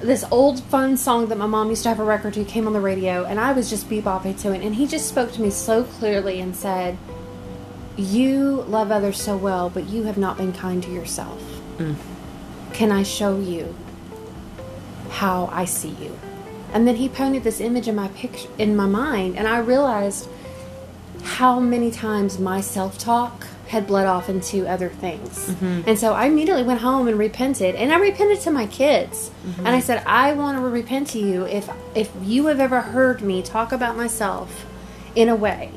[0.00, 2.72] This old fun song that my mom used to have a record to came on
[2.72, 5.50] the radio, and I was just bebopping to it, and he just spoke to me
[5.50, 6.96] so clearly and said,
[7.98, 11.42] "You love others so well, but you have not been kind to yourself.
[11.76, 11.96] Mm.
[12.72, 13.74] Can I show you
[15.10, 16.16] how I see you?"
[16.72, 20.28] And then he painted this image in my picture in my mind, and I realized
[21.22, 25.48] how many times my self-talk had bled off into other things.
[25.48, 25.88] Mm-hmm.
[25.88, 29.30] And so I immediately went home and repented, and I repented to my kids.
[29.46, 29.66] Mm-hmm.
[29.66, 33.22] And I said, "I want to repent to you if if you have ever heard
[33.22, 34.66] me talk about myself
[35.14, 35.72] in a way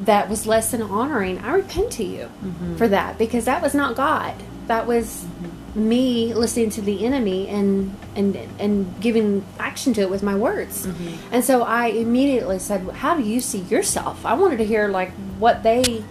[0.00, 2.76] that was less than honoring, I repent to you mm-hmm.
[2.76, 4.34] for that because that was not God.
[4.66, 5.26] That was
[5.74, 10.86] me listening to the enemy and and and giving action to it with my words.
[10.86, 11.34] Mm-hmm.
[11.34, 15.12] And so I immediately said, "How do you see yourself?" I wanted to hear like
[15.38, 16.04] what they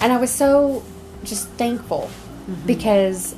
[0.00, 0.82] and I was so
[1.24, 2.10] just thankful
[2.46, 2.66] mm-hmm.
[2.66, 3.34] because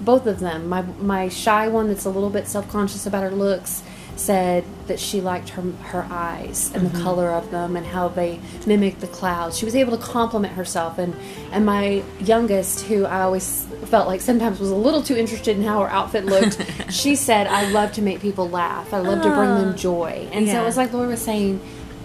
[0.00, 0.68] both of them.
[0.68, 3.82] My my shy one that's a little bit self conscious about her looks
[4.16, 7.02] said that she liked her her eyes and the mm-hmm.
[7.04, 9.56] color of them and how they mimic the clouds.
[9.56, 11.14] She was able to compliment herself and
[11.52, 15.62] and my youngest who I always felt like sometimes was a little too interested in
[15.62, 16.60] how her outfit looked.
[16.90, 18.92] she said I love to make people laugh.
[18.92, 19.76] I love to bring them oh.
[19.76, 20.28] joy.
[20.32, 20.62] And so Yeah.
[20.62, 21.60] it was like Laura was saying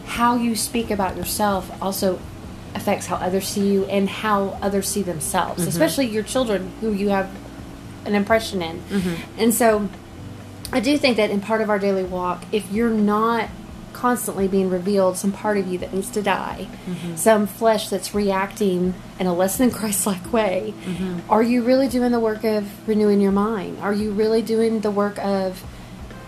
[0.05, 2.19] how you speak about yourself also
[2.75, 5.69] affects how others see you and how others see themselves, mm-hmm.
[5.69, 7.31] especially your children who you have
[8.05, 8.79] an impression in.
[8.81, 9.39] Mm-hmm.
[9.39, 9.89] And so
[10.71, 13.49] I do think that in part of our daily walk, if you're not
[13.93, 17.15] constantly being revealed some part of you that needs to die, mm-hmm.
[17.15, 21.19] some flesh that's reacting in a less than Christ like way, mm-hmm.
[21.31, 23.79] are you really doing the work of renewing your mind?
[23.79, 25.63] Are you really doing the work of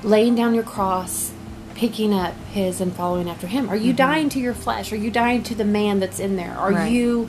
[0.03, 1.33] laying down your cross,
[1.75, 3.69] picking up his and following after him?
[3.69, 3.97] Are you mm-hmm.
[3.97, 4.93] dying to your flesh?
[4.93, 6.55] Are you dying to the man that's in there?
[6.57, 6.91] Are Right.
[6.91, 7.27] you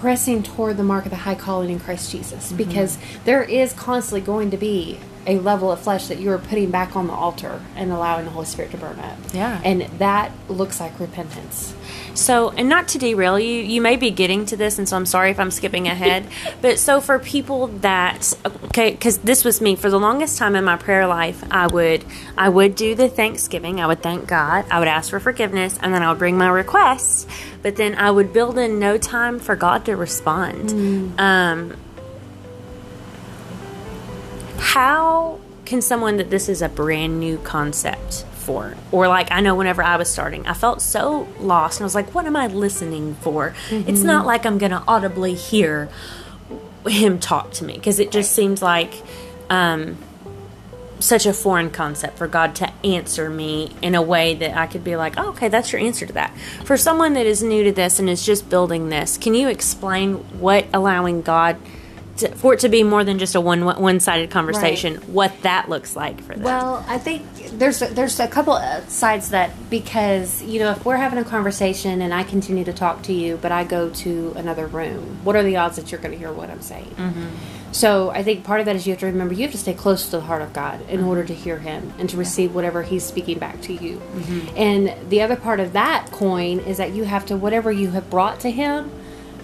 [0.00, 2.52] pressing toward the mark of the high calling in Christ Jesus?
[2.52, 6.70] Because there is constantly going to be a level of flesh that you are putting
[6.70, 9.18] back on the altar and allowing the Holy Spirit to burn up.
[9.32, 9.60] Yeah.
[9.64, 11.74] And that looks like repentance.
[12.14, 15.06] So, and not to derail you, you may be getting to this, and so I'm
[15.06, 16.26] sorry if I'm skipping ahead.
[16.60, 18.32] but so for people that,
[18.66, 22.04] okay, because this was me for the longest time in my prayer life, I would,
[22.38, 23.80] I would do the Thanksgiving.
[23.80, 24.64] I would thank God.
[24.70, 27.26] I would ask for forgiveness, and then I would bring my requests.
[27.62, 30.70] But then I would build in no time for God to respond.
[31.18, 31.76] Um,
[34.64, 38.74] how can someone that this is a brand new concept for?
[38.92, 41.94] Or like i know whenever i was starting i felt so lost and i was
[41.94, 43.54] like what am i listening for?
[43.70, 45.88] It's not like i'm gonna audibly hear
[46.86, 48.94] him talk to me because it just seems like
[49.50, 49.96] um
[50.98, 54.82] such a foreign concept for God to answer me in a way that I could
[54.82, 56.34] be like, oh, okay, that's your answer to that.
[56.64, 60.14] For someone that is new to this and is just building this, can you explain
[60.40, 61.58] what allowing God
[62.18, 65.68] to, for it to be more than just a one one sided conversation, what that
[65.68, 66.42] looks like for them?
[66.42, 67.24] Well, I think
[67.58, 71.24] there's a, there's a couple of sides that because you know if we're having a
[71.24, 75.36] conversation and I continue to talk to you, but I go to another room, what
[75.36, 76.94] are the odds that you're going to hear what I'm saying?
[76.96, 77.28] Mm-hmm.
[77.74, 79.74] So I think part of that is you have to remember you have to stay
[79.74, 81.08] close to the heart of God in mm-hmm.
[81.08, 83.96] order to hear Him and to receive whatever He's speaking back to you.
[83.96, 84.56] Mm-hmm.
[84.56, 88.08] And the other part of that coin is that you have to whatever you have
[88.08, 88.92] brought to Him.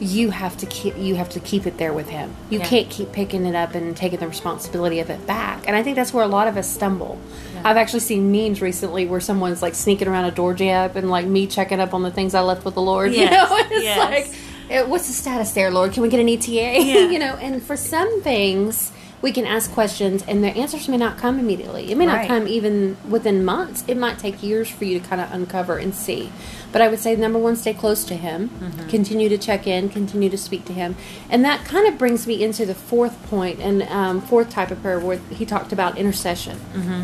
[0.00, 2.34] You have to keep you have to keep it there with him.
[2.48, 2.66] You Yeah.
[2.66, 5.64] can't keep picking it up and taking the responsibility of it back.
[5.66, 7.18] And I think that's where a lot of us stumble.
[7.64, 11.26] I've actually seen memes recently where someone's like sneaking around a door jab and like
[11.26, 13.12] me checking up on the things I left with the Lord.
[13.14, 13.98] Yes, You know, And it's yes.
[13.98, 14.34] like,
[14.70, 15.92] eh, what's the status there, Lord?
[15.92, 16.48] Can we get an ETA?
[16.82, 17.10] Yeah.
[17.10, 21.18] you know, and for some things we can ask questions and the answers may not
[21.18, 21.90] come immediately.
[21.92, 23.84] It may not come even within months.
[23.86, 26.32] It might take years for you to kind of uncover and see.
[26.72, 28.48] But I would say number one, stay close to Him.
[28.48, 28.88] Mm-hmm.
[28.88, 29.88] Continue to check in.
[29.90, 30.96] Continue to speak to Him.
[31.28, 34.80] And that kind of brings me into the fourth point and um, fourth type of
[34.80, 36.58] prayer where He talked about intercession.
[36.72, 37.02] Mm-hmm.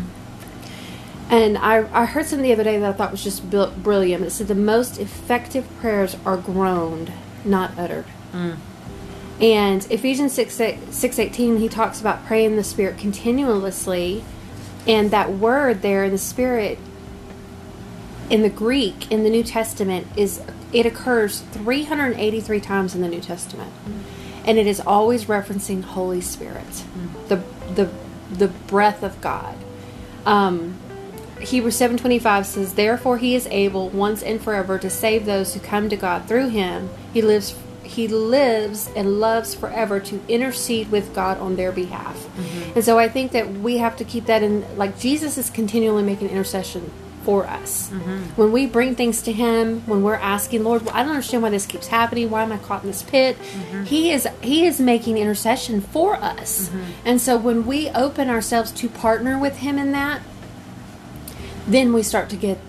[1.29, 4.23] And I, I heard something the other day that I thought was just bri- brilliant.
[4.23, 7.11] It said the most effective prayers are groaned,
[7.43, 8.05] not uttered.
[9.39, 14.23] And Ephesians 6, 6 18, he talks about praying the Spirit continuously.
[14.87, 16.79] And that word there in the Spirit,
[18.29, 20.41] in the Greek, in the New Testament, is
[20.73, 23.71] it occurs 383 times in the New Testament.
[24.45, 26.83] And it is always referencing Holy Spirit,
[27.27, 27.43] the,
[27.75, 27.89] the,
[28.31, 29.55] the breath of God.
[30.25, 30.77] Um,
[31.39, 35.87] Hebrews 7:25 says, "Therefore he is able once and forever to save those who come
[35.89, 36.89] to God through him.
[37.13, 37.55] He lives
[37.87, 42.71] he lives and loves forever to intercede with God on their behalf." Mm-hmm.
[42.75, 46.03] And so I think that we have to keep that in like Jesus is continually
[46.03, 46.91] making intercession
[47.23, 47.89] for us.
[47.89, 48.17] Mm-hmm.
[48.41, 51.49] When we bring things to him, when we're asking, "Lord, well, I don't understand why
[51.49, 52.29] this keeps happening.
[52.29, 53.83] Why am I caught in this pit?" Mm-hmm.
[53.83, 56.71] He is he is making intercession for us.
[57.03, 60.21] And so when we open ourselves to partner with him in that,
[61.67, 62.59] then we start to get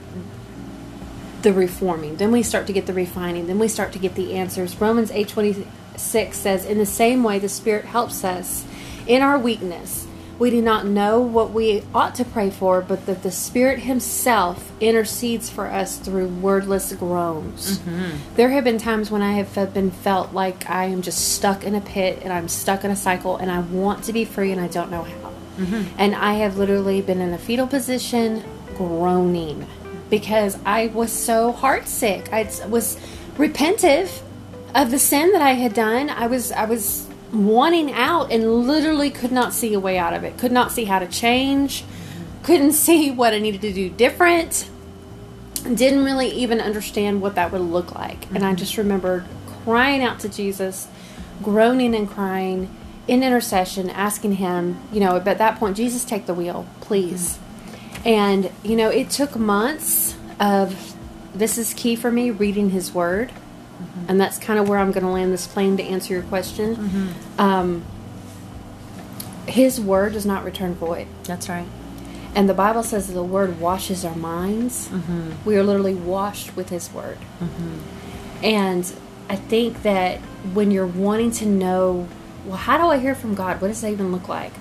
[1.42, 2.16] the reforming.
[2.16, 3.46] Then we start to get the refining.
[3.46, 4.80] Then we start to get the answers.
[4.80, 8.64] Romans 8.26 says in the same way the spirit helps us
[9.06, 10.06] in our weakness.
[10.38, 14.70] We do not know what we ought to pray for but that the spirit himself
[14.80, 17.78] intercedes for us through wordless groans.
[17.78, 18.36] Mm-hmm.
[18.36, 21.74] There have been times when i have been felt like i am just stuck in
[21.74, 24.60] a pit and i'm stuck in a cycle and i want to be free and
[24.60, 25.32] i don't know how.
[25.58, 25.96] Mm-hmm.
[25.98, 28.44] And I have literally been in a fetal position
[28.76, 29.66] groaning
[30.10, 32.32] because I was so heartsick.
[32.32, 32.98] I was
[33.36, 34.22] repentive
[34.74, 36.10] of the sin that I had done.
[36.10, 40.24] I was I was wanting out and literally could not see a way out of
[40.24, 40.38] it.
[40.38, 41.84] Could not see how to change.
[42.42, 44.68] Couldn't see what I needed to do different.
[45.62, 48.26] Didn't really even understand what that would look like.
[48.26, 48.56] And I mm-hmm.
[48.56, 49.24] just remembered
[49.64, 50.88] crying out to Jesus,
[51.42, 52.74] groaning and crying
[53.06, 57.34] in intercession, asking Him, you know, at that point, Jesus, take the wheel, please.
[57.34, 57.47] Mm-hmm.
[58.04, 60.94] And, you know, it took months of
[61.34, 63.30] this is key for me reading His Word.
[63.30, 64.04] Mm-hmm.
[64.08, 66.76] And that's kind of where I'm going to land this plane to answer your question.
[66.76, 67.40] Mm-hmm.
[67.40, 67.84] Um,
[69.46, 71.06] his Word does not return void.
[71.24, 71.66] That's right.
[72.34, 74.88] And the Bible says that the Word washes our minds.
[74.88, 75.30] Mm-hmm.
[75.44, 77.18] We are literally washed with His Word.
[78.42, 78.92] And
[79.28, 80.20] I think that
[80.52, 82.08] when you're wanting to know,
[82.44, 83.60] well, how do I hear from God?
[83.60, 84.52] What does that even look like?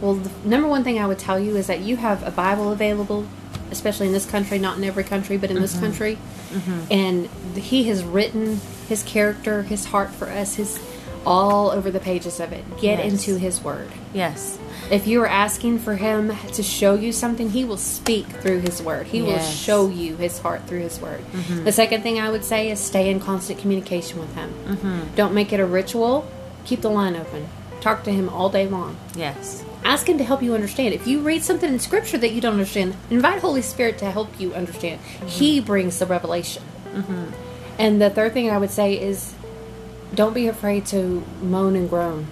[0.00, 2.72] Well, the number one thing I would tell you is that you have a Bible
[2.72, 3.26] available,
[3.70, 5.84] especially in this country, not in every country, but in this mm-hmm.
[5.84, 6.18] country.
[6.50, 6.80] Mm-hmm.
[6.90, 7.26] And
[7.56, 10.80] He has written His character, His heart for us, His
[11.26, 12.64] all over the pages of it.
[12.80, 13.12] Get Yes.
[13.12, 13.90] into His Word.
[14.14, 14.58] Yes.
[14.90, 18.80] If you are asking for him to show you something, he will speak through his
[18.80, 19.06] word.
[19.06, 21.20] He will show you his heart through his word.
[21.20, 21.64] Mm-hmm.
[21.64, 25.10] The second thing I would say is stay in constant communication with him.
[25.14, 26.26] Don't make it a ritual.
[26.64, 27.48] Keep the line open.
[27.82, 28.96] Talk to him all day long.
[29.14, 29.62] Yes.
[29.84, 30.94] Ask him to help you understand.
[30.94, 34.38] If you read something in scripture that you don't understand, invite Holy Spirit to help
[34.40, 35.00] you understand.
[35.26, 35.66] He mm-hmm.
[35.66, 36.62] brings the revelation.
[36.92, 37.24] Mm-hmm.
[37.78, 39.34] And the third thing I would say is
[40.14, 42.26] don't be afraid to moan and groan.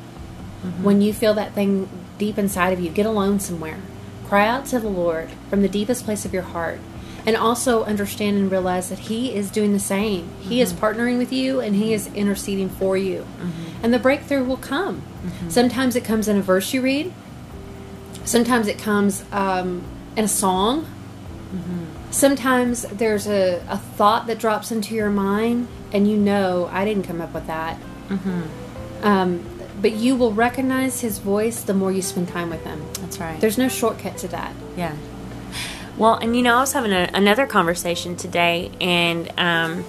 [0.65, 0.83] Mm-hmm.
[0.83, 1.89] When you feel that thing
[2.19, 3.79] deep inside of you, get alone somewhere.
[4.27, 6.81] Cry out to the Lord from the deepest place of your heart.
[7.25, 10.29] And also understand and realize that He is doing the same.
[10.41, 13.27] He is partnering with you and He is interceding for you.
[13.83, 15.03] And the breakthrough will come.
[15.49, 17.13] Sometimes it comes in a verse you read,
[18.25, 19.83] sometimes it comes um,
[20.17, 20.87] in a song.
[22.11, 27.05] Sometimes there's a, a thought that drops into your mind, and you know, I didn't
[27.05, 27.79] come up with that.
[29.03, 29.45] Um,
[29.81, 32.83] but you will recognize his voice the more you spend time with him.
[33.01, 33.41] That's right.
[33.41, 34.55] There's no shortcut to that.
[34.77, 34.97] Yeah.
[35.97, 39.85] Well, and you know, I was having a, another conversation today, and um,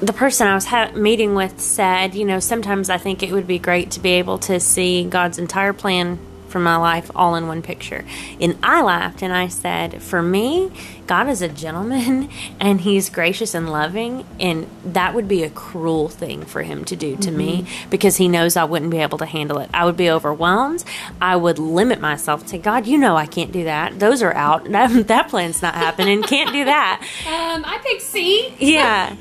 [0.00, 3.46] the person I was ha- meeting with said, you know, sometimes I think it would
[3.46, 6.18] be great to be able to see God's entire plan
[6.48, 8.04] for my life all in one picture.
[8.40, 10.70] And I laughed and I said, for me,
[11.06, 12.28] God is a gentleman
[12.60, 16.96] and he's gracious and loving, and that would be a cruel thing for him to
[16.96, 19.70] do to me because he knows I wouldn't be able to handle it.
[19.72, 20.84] I would be overwhelmed.
[21.20, 23.98] I would limit myself to God, you know, I can't do that.
[23.98, 24.66] Those are out.
[24.76, 26.22] That, that plan's not happening.
[26.22, 27.02] Can't do that.
[27.26, 28.54] Um, I pick C.
[28.58, 29.16] Yeah.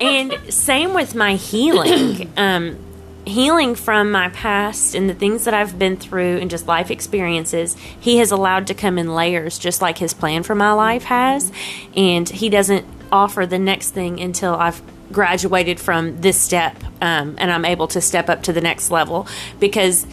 [0.00, 2.32] and same with my healing.
[2.36, 2.78] Um,
[3.26, 7.76] healing from my past and the things that I've been through and just life experiences,
[8.00, 11.52] he has allowed to come in layers just like his plan for my life has.
[11.94, 17.50] And he doesn't offer the next thing until I've graduated from this step um, and
[17.50, 19.26] I'm able to step up to the next level
[19.58, 20.06] because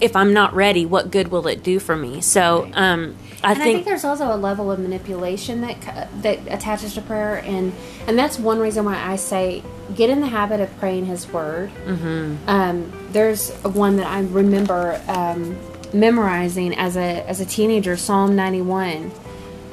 [0.00, 2.20] if I'm not ready, what good will it do for me?
[2.20, 6.40] So, um, I and I think, think there's also a level of manipulation that that
[6.48, 7.72] attaches to prayer, and
[8.06, 9.62] and that's one reason why I say
[9.94, 11.70] get in the habit of praying His Word.
[11.86, 12.48] Mm-hmm.
[12.48, 15.56] Um, there's one that I remember um,
[15.92, 19.10] memorizing as a as a teenager, Psalm 91,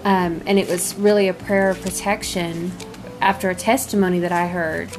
[0.03, 2.71] um, and it was really a prayer of protection
[3.21, 4.89] after a testimony that I heard.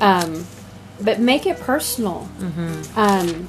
[0.00, 0.46] Um,
[1.00, 2.28] but make it personal.
[2.96, 3.48] Um,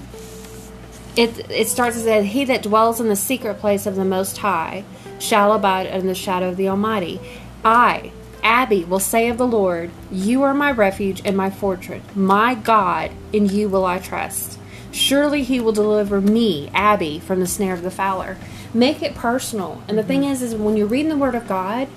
[1.15, 4.37] it it starts as that he that dwells in the secret place of the most
[4.37, 4.83] high
[5.19, 7.19] shall abide in the shadow of the almighty.
[7.63, 8.11] I
[8.43, 12.03] abby will say of the lord you are my refuge and my fortress.
[12.15, 14.59] My god in you will i trust.
[14.91, 18.37] Surely he will deliver me abby from the snare of the fowler.
[18.73, 19.83] Make it personal.
[19.87, 20.31] And the thing mm-hmm.
[20.31, 21.87] is is when you're reading the word of god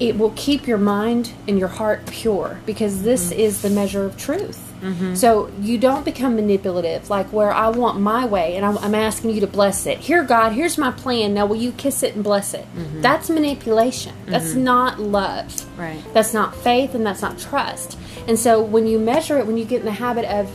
[0.00, 3.40] it will keep your mind and your heart pure because this mm-hmm.
[3.40, 4.67] is the measure of truth.
[4.80, 5.14] Mm-hmm.
[5.14, 9.30] So you don't become manipulative, like where I want my way and I'm, I'm asking
[9.30, 9.98] you to bless it.
[9.98, 11.34] Here, God, here's my plan.
[11.34, 12.66] Now, will you kiss it and bless it?
[12.74, 13.00] Mm-hmm.
[13.00, 14.14] That's manipulation.
[14.26, 14.64] That's mm-hmm.
[14.64, 15.78] not love.
[15.78, 16.02] Right.
[16.14, 17.98] That's not faith and that's not trust.
[18.26, 20.54] And so when you measure it, when you get in the habit of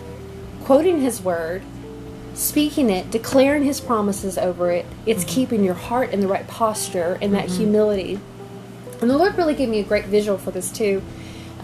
[0.63, 1.63] quoting His word,
[2.33, 7.17] speaking it, declaring His promises over it, it's keeping your heart in the right posture
[7.21, 8.19] and that humility.
[9.01, 11.03] And the Lord really gave me a great visual for this too.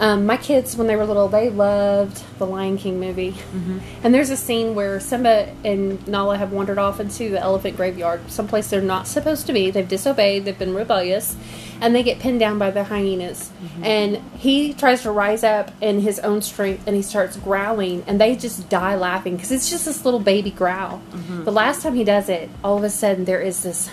[0.00, 3.32] Um, my kids, when they were little, they loved the Lion King movie.
[3.32, 3.78] Mm-hmm.
[4.02, 8.30] And there's a scene where Simba and Nala have wandered off into the elephant graveyard,
[8.30, 9.70] someplace they're not supposed to be.
[9.70, 11.36] They've disobeyed, they've been rebellious,
[11.82, 13.50] and they get pinned down by the hyenas.
[13.62, 13.84] Mm-hmm.
[13.84, 18.18] And he tries to rise up in his own strength and he starts growling, and
[18.18, 21.02] they just die laughing because it's just this little baby growl.
[21.10, 21.44] Mm-hmm.
[21.44, 23.90] The last time he does it, all of a sudden there is this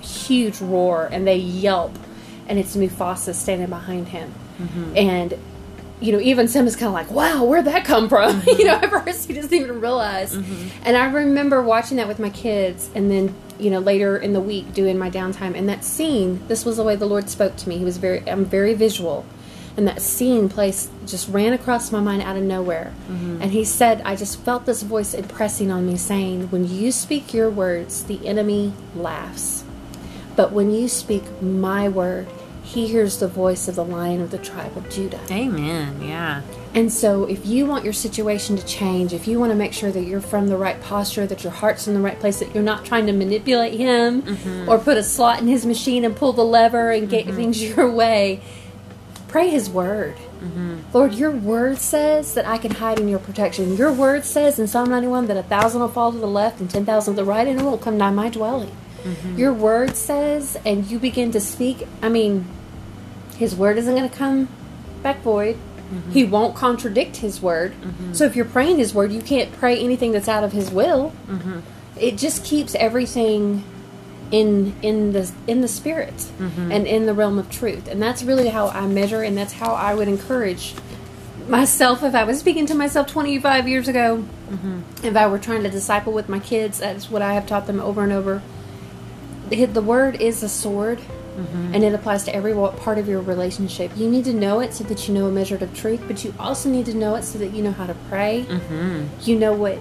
[0.00, 1.98] huge roar, and they yelp
[2.50, 4.34] and it's Mufasa standing behind him.
[4.60, 4.96] Mm-hmm.
[4.96, 5.38] And
[6.00, 8.94] you know, even Simba's kind of like, "Wow, where'd that come from?" you know, mm-hmm.
[8.94, 10.34] at first he doesn't even realize.
[10.34, 10.68] Mm-hmm.
[10.84, 14.40] And I remember watching that with my kids, and then you know later in the
[14.40, 15.54] week doing my downtime.
[15.54, 17.78] And that scene, this was the way the Lord spoke to me.
[17.78, 19.24] He was very, I'm very visual.
[19.76, 22.92] and that scene place just ran across my mind out of nowhere.
[23.42, 27.32] And he said, I just felt this voice impressing on me saying, When you speak
[27.32, 29.64] your words, the enemy laughs.
[30.36, 32.26] But when you speak my word,
[32.70, 35.20] he hears the voice of the lion of the tribe of Judah.
[35.28, 36.00] Amen.
[36.00, 36.42] Yeah.
[36.72, 39.90] And so, if you want your situation to change, if you want to make sure
[39.90, 42.62] that you're from the right posture, that your heart's in the right place, that you're
[42.62, 44.68] not trying to manipulate him mm-hmm.
[44.68, 47.34] or put a slot in his machine and pull the lever and get mm-hmm.
[47.34, 48.40] things your way,
[49.26, 50.14] pray his word.
[50.14, 50.78] Mm-hmm.
[50.92, 53.76] Lord, your word says that I can hide in your protection.
[53.76, 56.70] Your word says in Psalm 91 that a thousand will fall to the left and
[56.70, 58.70] ten thousand to the right, and it won't come nigh my dwelling.
[59.36, 61.86] Your word says, and you begin to speak.
[62.02, 62.44] I mean,
[63.40, 64.48] his word isn't going to come
[65.02, 65.56] back void.
[65.56, 66.10] Mm-hmm.
[66.10, 67.72] He won't contradict his word.
[67.72, 68.12] Mm-hmm.
[68.12, 71.14] So if you're praying his word, you can't pray anything that's out of his will.
[71.26, 71.60] Mm-hmm.
[71.98, 73.64] It just keeps everything
[74.30, 76.30] in in the in the spirit
[76.70, 77.88] and in the realm of truth.
[77.88, 80.74] And that's really how I measure and that's how I would encourage
[81.48, 84.24] myself if I was speaking to myself 25 years ago.
[85.02, 87.80] If I were trying to disciple with my kids, that's what I have taught them
[87.80, 88.42] over and over.
[89.48, 91.00] The the word is a sword
[91.40, 91.74] Mm-hmm.
[91.74, 93.90] and it applies to every part of your relationship.
[93.96, 96.34] You need to know it so that you know a measure of truth, but you
[96.38, 98.44] also need to know it so that you know how to pray.
[98.48, 99.06] Mm-hmm.
[99.22, 99.78] You know what.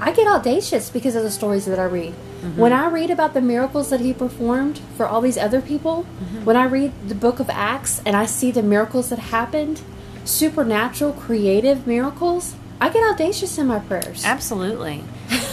[0.00, 2.12] I get audacious because of the stories that I read.
[2.12, 2.56] Mm-hmm.
[2.56, 6.04] When I read about the miracles that he performed for all these other people,
[6.44, 9.82] when I read the book of Acts and I see the miracles that happened,
[10.24, 14.24] supernatural, creative miracles, I get audacious in my prayers.
[14.24, 15.02] Absolutely.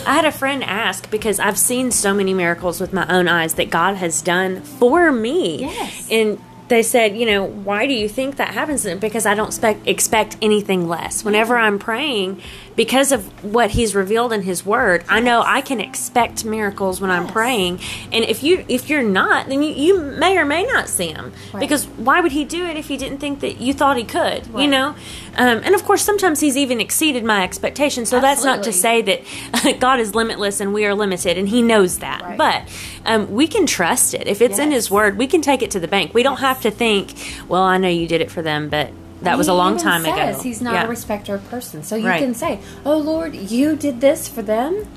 [0.05, 3.55] I had a friend ask because I've seen so many miracles with my own eyes
[3.55, 5.61] that God has done for me.
[5.61, 6.07] Yes.
[6.11, 8.85] And they said, you know, why do you think that happens?
[8.85, 11.23] Because I don't spec- expect anything less.
[11.23, 12.41] Whenever I'm praying,
[12.75, 17.11] because of what He's revealed in His Word, I know I can expect miracles when
[17.11, 17.79] I'm praying.
[18.11, 21.33] And if you if you're not, then you, you may or may not see them.
[21.53, 21.59] Right.
[21.59, 24.47] Because why would He do it if He didn't think that you thought He could?
[24.47, 24.95] You know,
[25.35, 28.09] um, and of course sometimes He's even exceeded my expectations.
[28.09, 31.61] So that's not to say that God is limitless and we are limited, and He
[31.61, 32.21] knows that.
[32.21, 32.37] Right.
[32.37, 32.69] But
[33.05, 34.27] um, we can trust it.
[34.27, 36.13] If it's in His Word, we can take it to the bank.
[36.13, 37.13] We don't have to think,
[37.47, 38.91] well, I know you did it for them, but
[39.25, 40.43] that was a long time says ago.
[40.43, 40.83] He's not Yeah.
[40.85, 42.21] a respecter of person, so you Right.
[42.21, 44.87] can say, "Oh Lord, you did this for them,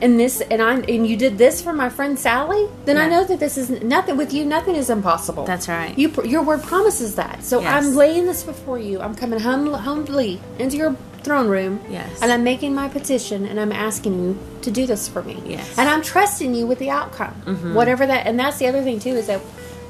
[0.00, 3.24] and this, and I, and you did this for my friend Sally." Then I know
[3.24, 4.44] that this is nothing with you.
[4.44, 5.44] Nothing is impossible.
[5.44, 5.96] That's right.
[5.98, 7.44] You, your word promises that.
[7.44, 7.72] So Yes.
[7.84, 9.00] I'm laying this before you.
[9.00, 11.80] I'm coming hum- humbly into your throne room.
[11.90, 12.08] Yes.
[12.22, 15.42] And I'm making my petition, and I'm asking you to do this for me.
[15.46, 15.66] Yes.
[15.76, 17.74] And I'm trusting you with the outcome, mm-hmm.
[17.74, 18.26] whatever that.
[18.26, 19.40] And that's the other thing too is that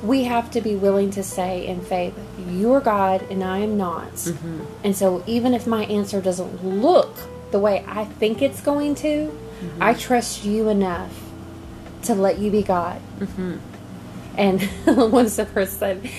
[0.03, 2.15] we have to be willing to say in faith,
[2.49, 4.61] "You're God, and I am not." Mm-hmm.
[4.85, 7.17] And so, even if my answer doesn't look
[7.51, 9.83] the way I think it's going to, mm-hmm.
[9.83, 11.29] I trust you enough
[12.03, 13.01] to let you be God.
[13.19, 13.57] Mm-hmm.
[14.37, 14.63] And
[15.13, 16.11] one person said,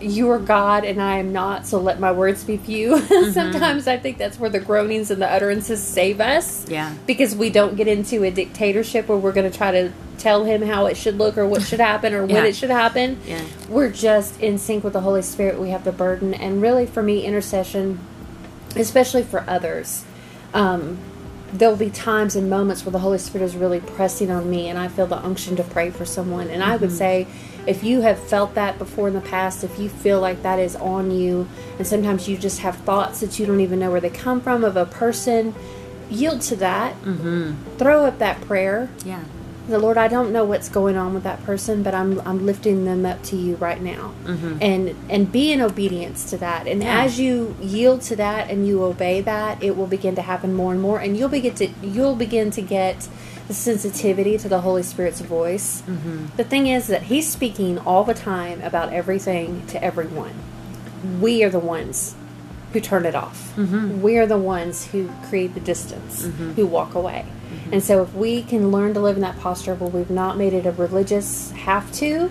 [0.00, 3.00] You are God and I am not, so let my words be few.
[3.32, 6.68] Sometimes I think that's where the groanings and the utterances save us.
[6.68, 6.94] Yeah.
[7.06, 10.62] Because we don't get into a dictatorship where we're going to try to tell him
[10.62, 13.18] how it should look or what should happen or when it should happen.
[13.26, 13.44] Yeah.
[13.68, 15.58] We're just in sync with the Holy Spirit.
[15.58, 16.34] We have the burden.
[16.34, 17.98] And really, for me, intercession,
[18.74, 20.04] especially for others,
[20.54, 20.98] um,
[21.58, 24.78] there'll be times and moments where the Holy Spirit is really pressing on me and
[24.78, 26.48] I feel the unction to pray for someone.
[26.48, 27.26] And I would say,
[27.66, 30.76] if you have felt that before in the past, if you feel like that is
[30.76, 31.48] on you,
[31.78, 34.62] and sometimes you just have thoughts that you don't even know where they come from
[34.64, 35.54] of a person,
[36.08, 36.94] yield to that.
[37.02, 37.76] Mm-hmm.
[37.76, 38.88] Throw up that prayer.
[39.04, 39.24] Yeah.
[39.68, 42.84] The Lord, I don't know what's going on with that person, but I'm I'm lifting
[42.84, 44.58] them up to you right now, mm-hmm.
[44.60, 46.66] and and be in obedience to that.
[46.68, 47.02] And Yeah.
[47.02, 50.72] as you yield to that and you obey that, it will begin to happen more
[50.72, 53.08] and more, and you'll begin to you'll begin to get
[53.48, 55.82] the sensitivity to the Holy Spirit's voice.
[55.82, 56.36] Mm-hmm.
[56.36, 60.34] The thing is that He's speaking all the time about everything to everyone.
[61.20, 62.14] We are the ones
[62.72, 63.52] who turn it off.
[63.56, 64.02] Mm-hmm.
[64.02, 67.24] We are the ones who create the distance, who walk away.
[67.72, 70.52] And so, if we can learn to live in that posture where we've not made
[70.52, 72.30] it a religious have to,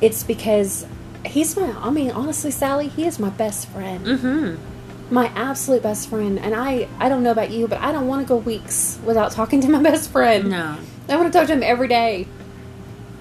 [0.00, 0.86] it's because
[1.24, 4.04] he's my, I mean, honestly, Sally, he is my best friend.
[4.04, 5.14] Mm-hmm.
[5.14, 6.38] My absolute best friend.
[6.38, 9.32] And I, I don't know about you, but I don't want to go weeks without
[9.32, 10.50] talking to my best friend.
[10.50, 10.78] No.
[11.08, 12.26] I want to talk to him every day.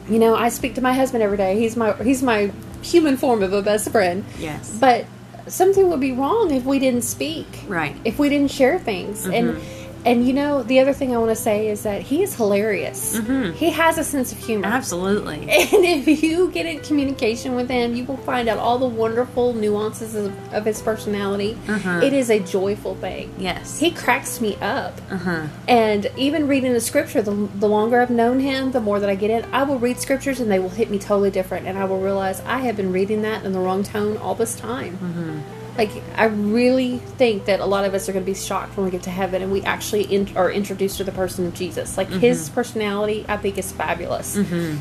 [0.10, 1.60] You know, I speak to my husband every day.
[1.60, 4.26] He's my he's my human form of a best friend.
[4.40, 4.78] Yes.
[4.80, 5.06] But
[5.48, 7.48] something would be wrong if we didn't speak.
[7.68, 7.96] Right.
[8.04, 9.26] If we didn't share things.
[9.26, 9.62] And
[10.06, 13.18] And you know, the other thing I want to say is that he is hilarious.
[13.18, 13.54] Mhm.
[13.54, 14.66] He has a sense of humor.
[14.68, 15.38] Absolutely.
[15.72, 19.54] And if you get in communication with him, you will find out all the wonderful
[19.54, 21.58] nuances of, of his personality.
[21.68, 22.02] Uh-huh.
[22.04, 23.34] It is a joyful thing.
[23.38, 23.80] Yes.
[23.80, 25.00] He cracks me up.
[25.10, 25.48] Uh huh.
[25.68, 29.16] And even reading the scripture, the, the longer I've known him, the more that I
[29.16, 31.68] get in, I will read scriptures and they will hit me totally different.
[31.68, 34.56] And I will realize I have been reading that in the wrong tone all this
[34.56, 34.98] time.
[34.98, 35.61] Mm-hmm.
[35.78, 38.86] Like, I really think that a lot of us are going to be shocked when
[38.86, 41.98] we get to heaven and we actually in, are introduced to the person of Jesus.
[41.98, 42.56] Like, his Mm-hmm.
[42.56, 44.38] personality, I think, is fabulous.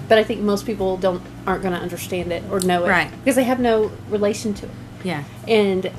[0.09, 2.89] But I think most people don't aren't going to understand it or know it.
[2.89, 3.11] Right.
[3.11, 4.73] Because they have no relation to it.
[5.05, 5.25] Yeah.
[5.47, 5.91] And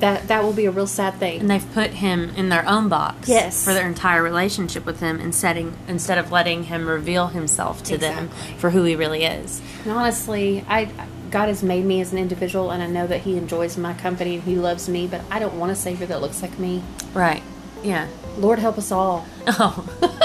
[0.00, 1.40] that, that will be a real sad thing.
[1.40, 3.28] And they've put him in their own box.
[3.28, 3.64] Yes.
[3.64, 7.96] For their entire relationship with him, and setting instead of letting him reveal himself to
[7.96, 8.28] them
[8.58, 9.62] for who he really is.
[9.84, 10.90] And honestly, I
[11.34, 14.36] God has made me as an individual, and I know that He enjoys my company
[14.36, 15.08] and He loves me.
[15.08, 16.80] But I don't want a Savior that looks like me.
[17.12, 17.42] Right.
[17.82, 18.06] Yeah.
[18.38, 19.26] Lord, help us all.
[19.48, 19.84] Oh.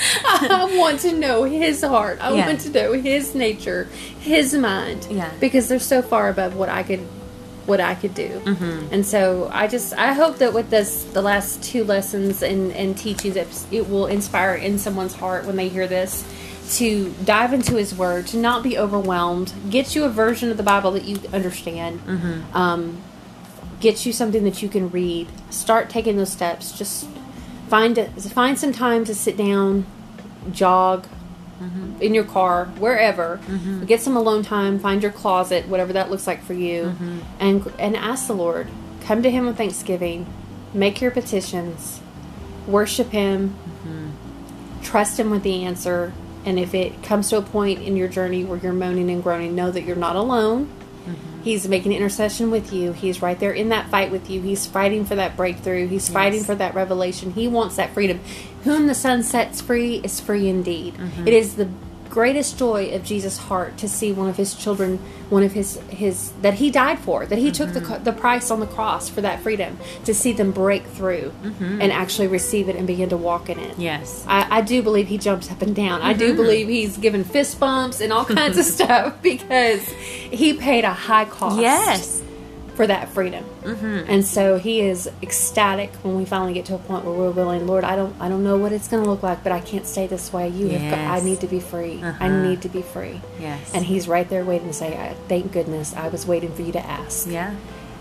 [0.00, 2.18] I want to know His heart.
[2.22, 2.46] I Yeah.
[2.46, 3.88] want to know His nature,
[4.20, 5.06] His mind.
[5.10, 5.30] Yeah.
[5.38, 7.00] because they're so far above what I could,
[7.66, 8.40] what I could do.
[8.44, 8.94] Mm-hmm.
[8.94, 12.96] And so I just I hope that with this, the last two lessons and and
[12.96, 16.24] teachings, it, it will inspire in someone's heart when they hear this.
[16.76, 20.62] To dive into His Word, to not be overwhelmed, get you a version of the
[20.62, 22.54] Bible that you understand, mm-hmm.
[22.54, 23.02] um,
[23.80, 25.28] get you something that you can read.
[25.48, 26.76] Start taking those steps.
[26.76, 27.08] Just
[27.68, 28.10] find it.
[28.20, 29.86] Find some time to sit down,
[30.52, 31.06] jog,
[31.58, 32.02] mm-hmm.
[32.02, 33.40] in your car, wherever.
[33.46, 33.84] Mm-hmm.
[33.86, 34.78] Get some alone time.
[34.78, 36.94] Find your closet, whatever that looks like for you,
[37.40, 38.68] and and ask the Lord.
[39.02, 40.26] Come to Him with thanksgiving.
[40.74, 42.00] Make your petitions.
[42.66, 43.56] Worship Him.
[44.82, 46.12] Trust Him with the answer.
[46.48, 49.54] And if it comes to a point in your journey where you're moaning and groaning,
[49.54, 50.64] know that you're not alone.
[50.64, 51.42] Mm-hmm.
[51.42, 52.92] He's making intercession with you.
[52.92, 54.40] He's right there in that fight with you.
[54.40, 55.86] He's fighting for that breakthrough.
[55.88, 57.32] He's fighting for that revelation.
[57.32, 58.20] He wants that freedom.
[58.64, 60.94] Whom the Son sets free is free indeed.
[60.94, 61.28] Mm-hmm.
[61.28, 61.68] It is the
[62.10, 64.98] greatest joy of Jesus' heart to see one of his children,
[65.30, 68.04] one of his his that he died for, that he took the mm-hmm.
[68.04, 71.80] the price on the cross for that freedom, to see them break through mm-hmm.
[71.80, 73.78] and actually receive it and begin to walk in it.
[73.78, 74.24] Yes.
[74.26, 76.02] I, I do believe he jumps up and down.
[76.02, 76.36] I do mm-hmm.
[76.36, 81.24] believe he's given fist bumps and all kinds of stuff because he paid a high
[81.24, 82.22] cost Yes.
[82.78, 83.44] For that freedom.
[83.64, 84.08] Mm-hmm.
[84.08, 87.66] And so he is ecstatic when we finally get to a point where we're willing,
[87.66, 89.84] Lord, I don't I don't know what it's going to look like, but I can't
[89.84, 90.48] stay this way.
[90.48, 92.00] You have got, I need to be free.
[92.04, 92.28] I Uh-huh.
[92.42, 93.20] need to be free.
[93.40, 93.74] Yes.
[93.74, 96.70] And he's right there waiting to say, I, thank goodness I was waiting for you
[96.72, 97.52] to ask Yeah.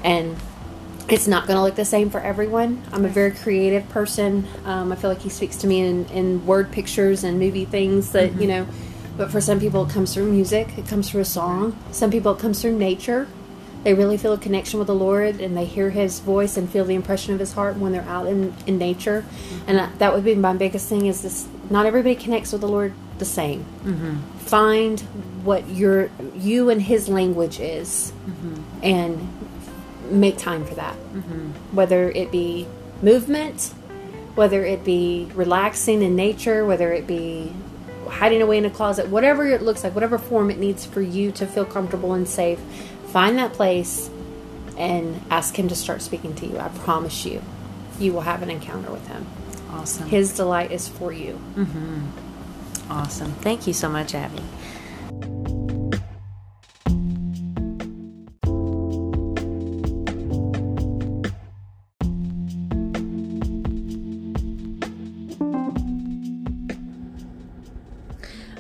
[0.03, 0.35] and
[1.09, 2.83] it's not going to look the same for everyone.
[2.91, 4.45] I'm a very creative person.
[4.65, 8.11] Um, I feel like he speaks to me in, in word pictures and movie things
[8.11, 8.67] that, you know,
[9.17, 11.75] but for some people it comes through music, it comes through a song.
[11.91, 13.27] Some people it comes through nature.
[13.87, 16.83] They really feel a connection with the Lord and they hear his voice and feel
[16.83, 19.21] the impression of his heart when they're out in, in nature.
[19.21, 19.69] Mm-hmm.
[19.69, 22.67] And uh, that would be my biggest thing is this not everybody connects with the
[22.67, 23.63] Lord the same.
[23.85, 24.17] Mm-hmm.
[24.39, 24.99] Find
[25.45, 28.61] what your you and his language is mm-hmm.
[28.83, 30.95] and make time for that.
[31.71, 32.67] Whether it be
[33.01, 33.73] movement,
[34.35, 37.53] whether it be relaxing in nature, whether it be
[38.09, 41.31] hiding away in a closet, whatever it looks like, whatever form it needs for you
[41.31, 42.59] to feel comfortable and safe,
[43.07, 44.09] find that place
[44.77, 46.59] and ask Him to start speaking to you.
[46.59, 47.41] I promise you,
[47.99, 49.25] you will have an encounter with Him.
[49.71, 50.07] Awesome.
[50.07, 51.39] His delight is for you.
[51.55, 52.91] Mm-hmm.
[52.91, 53.31] awesome.
[53.33, 54.41] Thank you so much, Abby.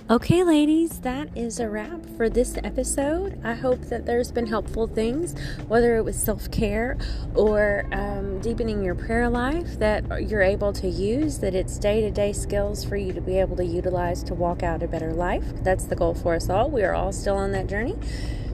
[0.09, 3.39] Okay, ladies, that is a wrap for this episode.
[3.43, 5.35] I hope that there's been helpful things,
[5.67, 6.97] whether it was self care
[7.35, 12.09] or um, deepening your prayer life, that you're able to use, that it's day to
[12.09, 15.45] day skills for you to be able to utilize to walk out a better life.
[15.61, 16.71] That's the goal for us all.
[16.71, 17.95] We are all still on that journey.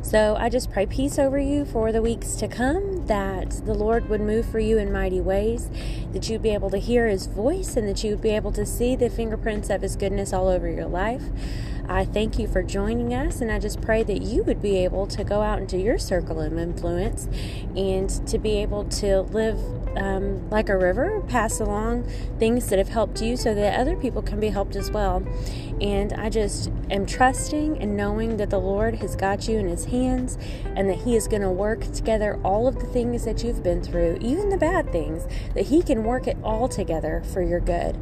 [0.01, 4.09] So I just pray peace over you for the weeks to come, that the Lord
[4.09, 5.69] would move for you in mighty ways,
[6.11, 8.65] that you'd be able to hear His voice, and that you would be able to
[8.65, 11.23] see the fingerprints of His goodness all over your life.
[11.87, 15.05] I thank you for joining us, and I just pray that you would be able
[15.07, 17.27] to go out into your circle of influence
[17.75, 19.59] and to be able to live
[19.95, 22.03] um, like a river, pass along
[22.39, 25.23] things that have helped you so that other people can be helped as well.
[25.81, 29.85] And I just am trusting and knowing that the Lord has got you in His
[29.85, 33.63] hands and that He is going to work together all of the things that you've
[33.63, 35.25] been through, even the bad things,
[35.55, 37.97] that He can work it all together for your good.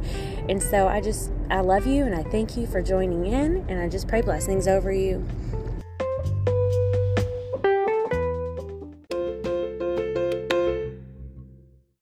[0.48, 3.80] And so I just, I love you and I thank you for joining in, and
[3.80, 5.26] I just pray blessings over you.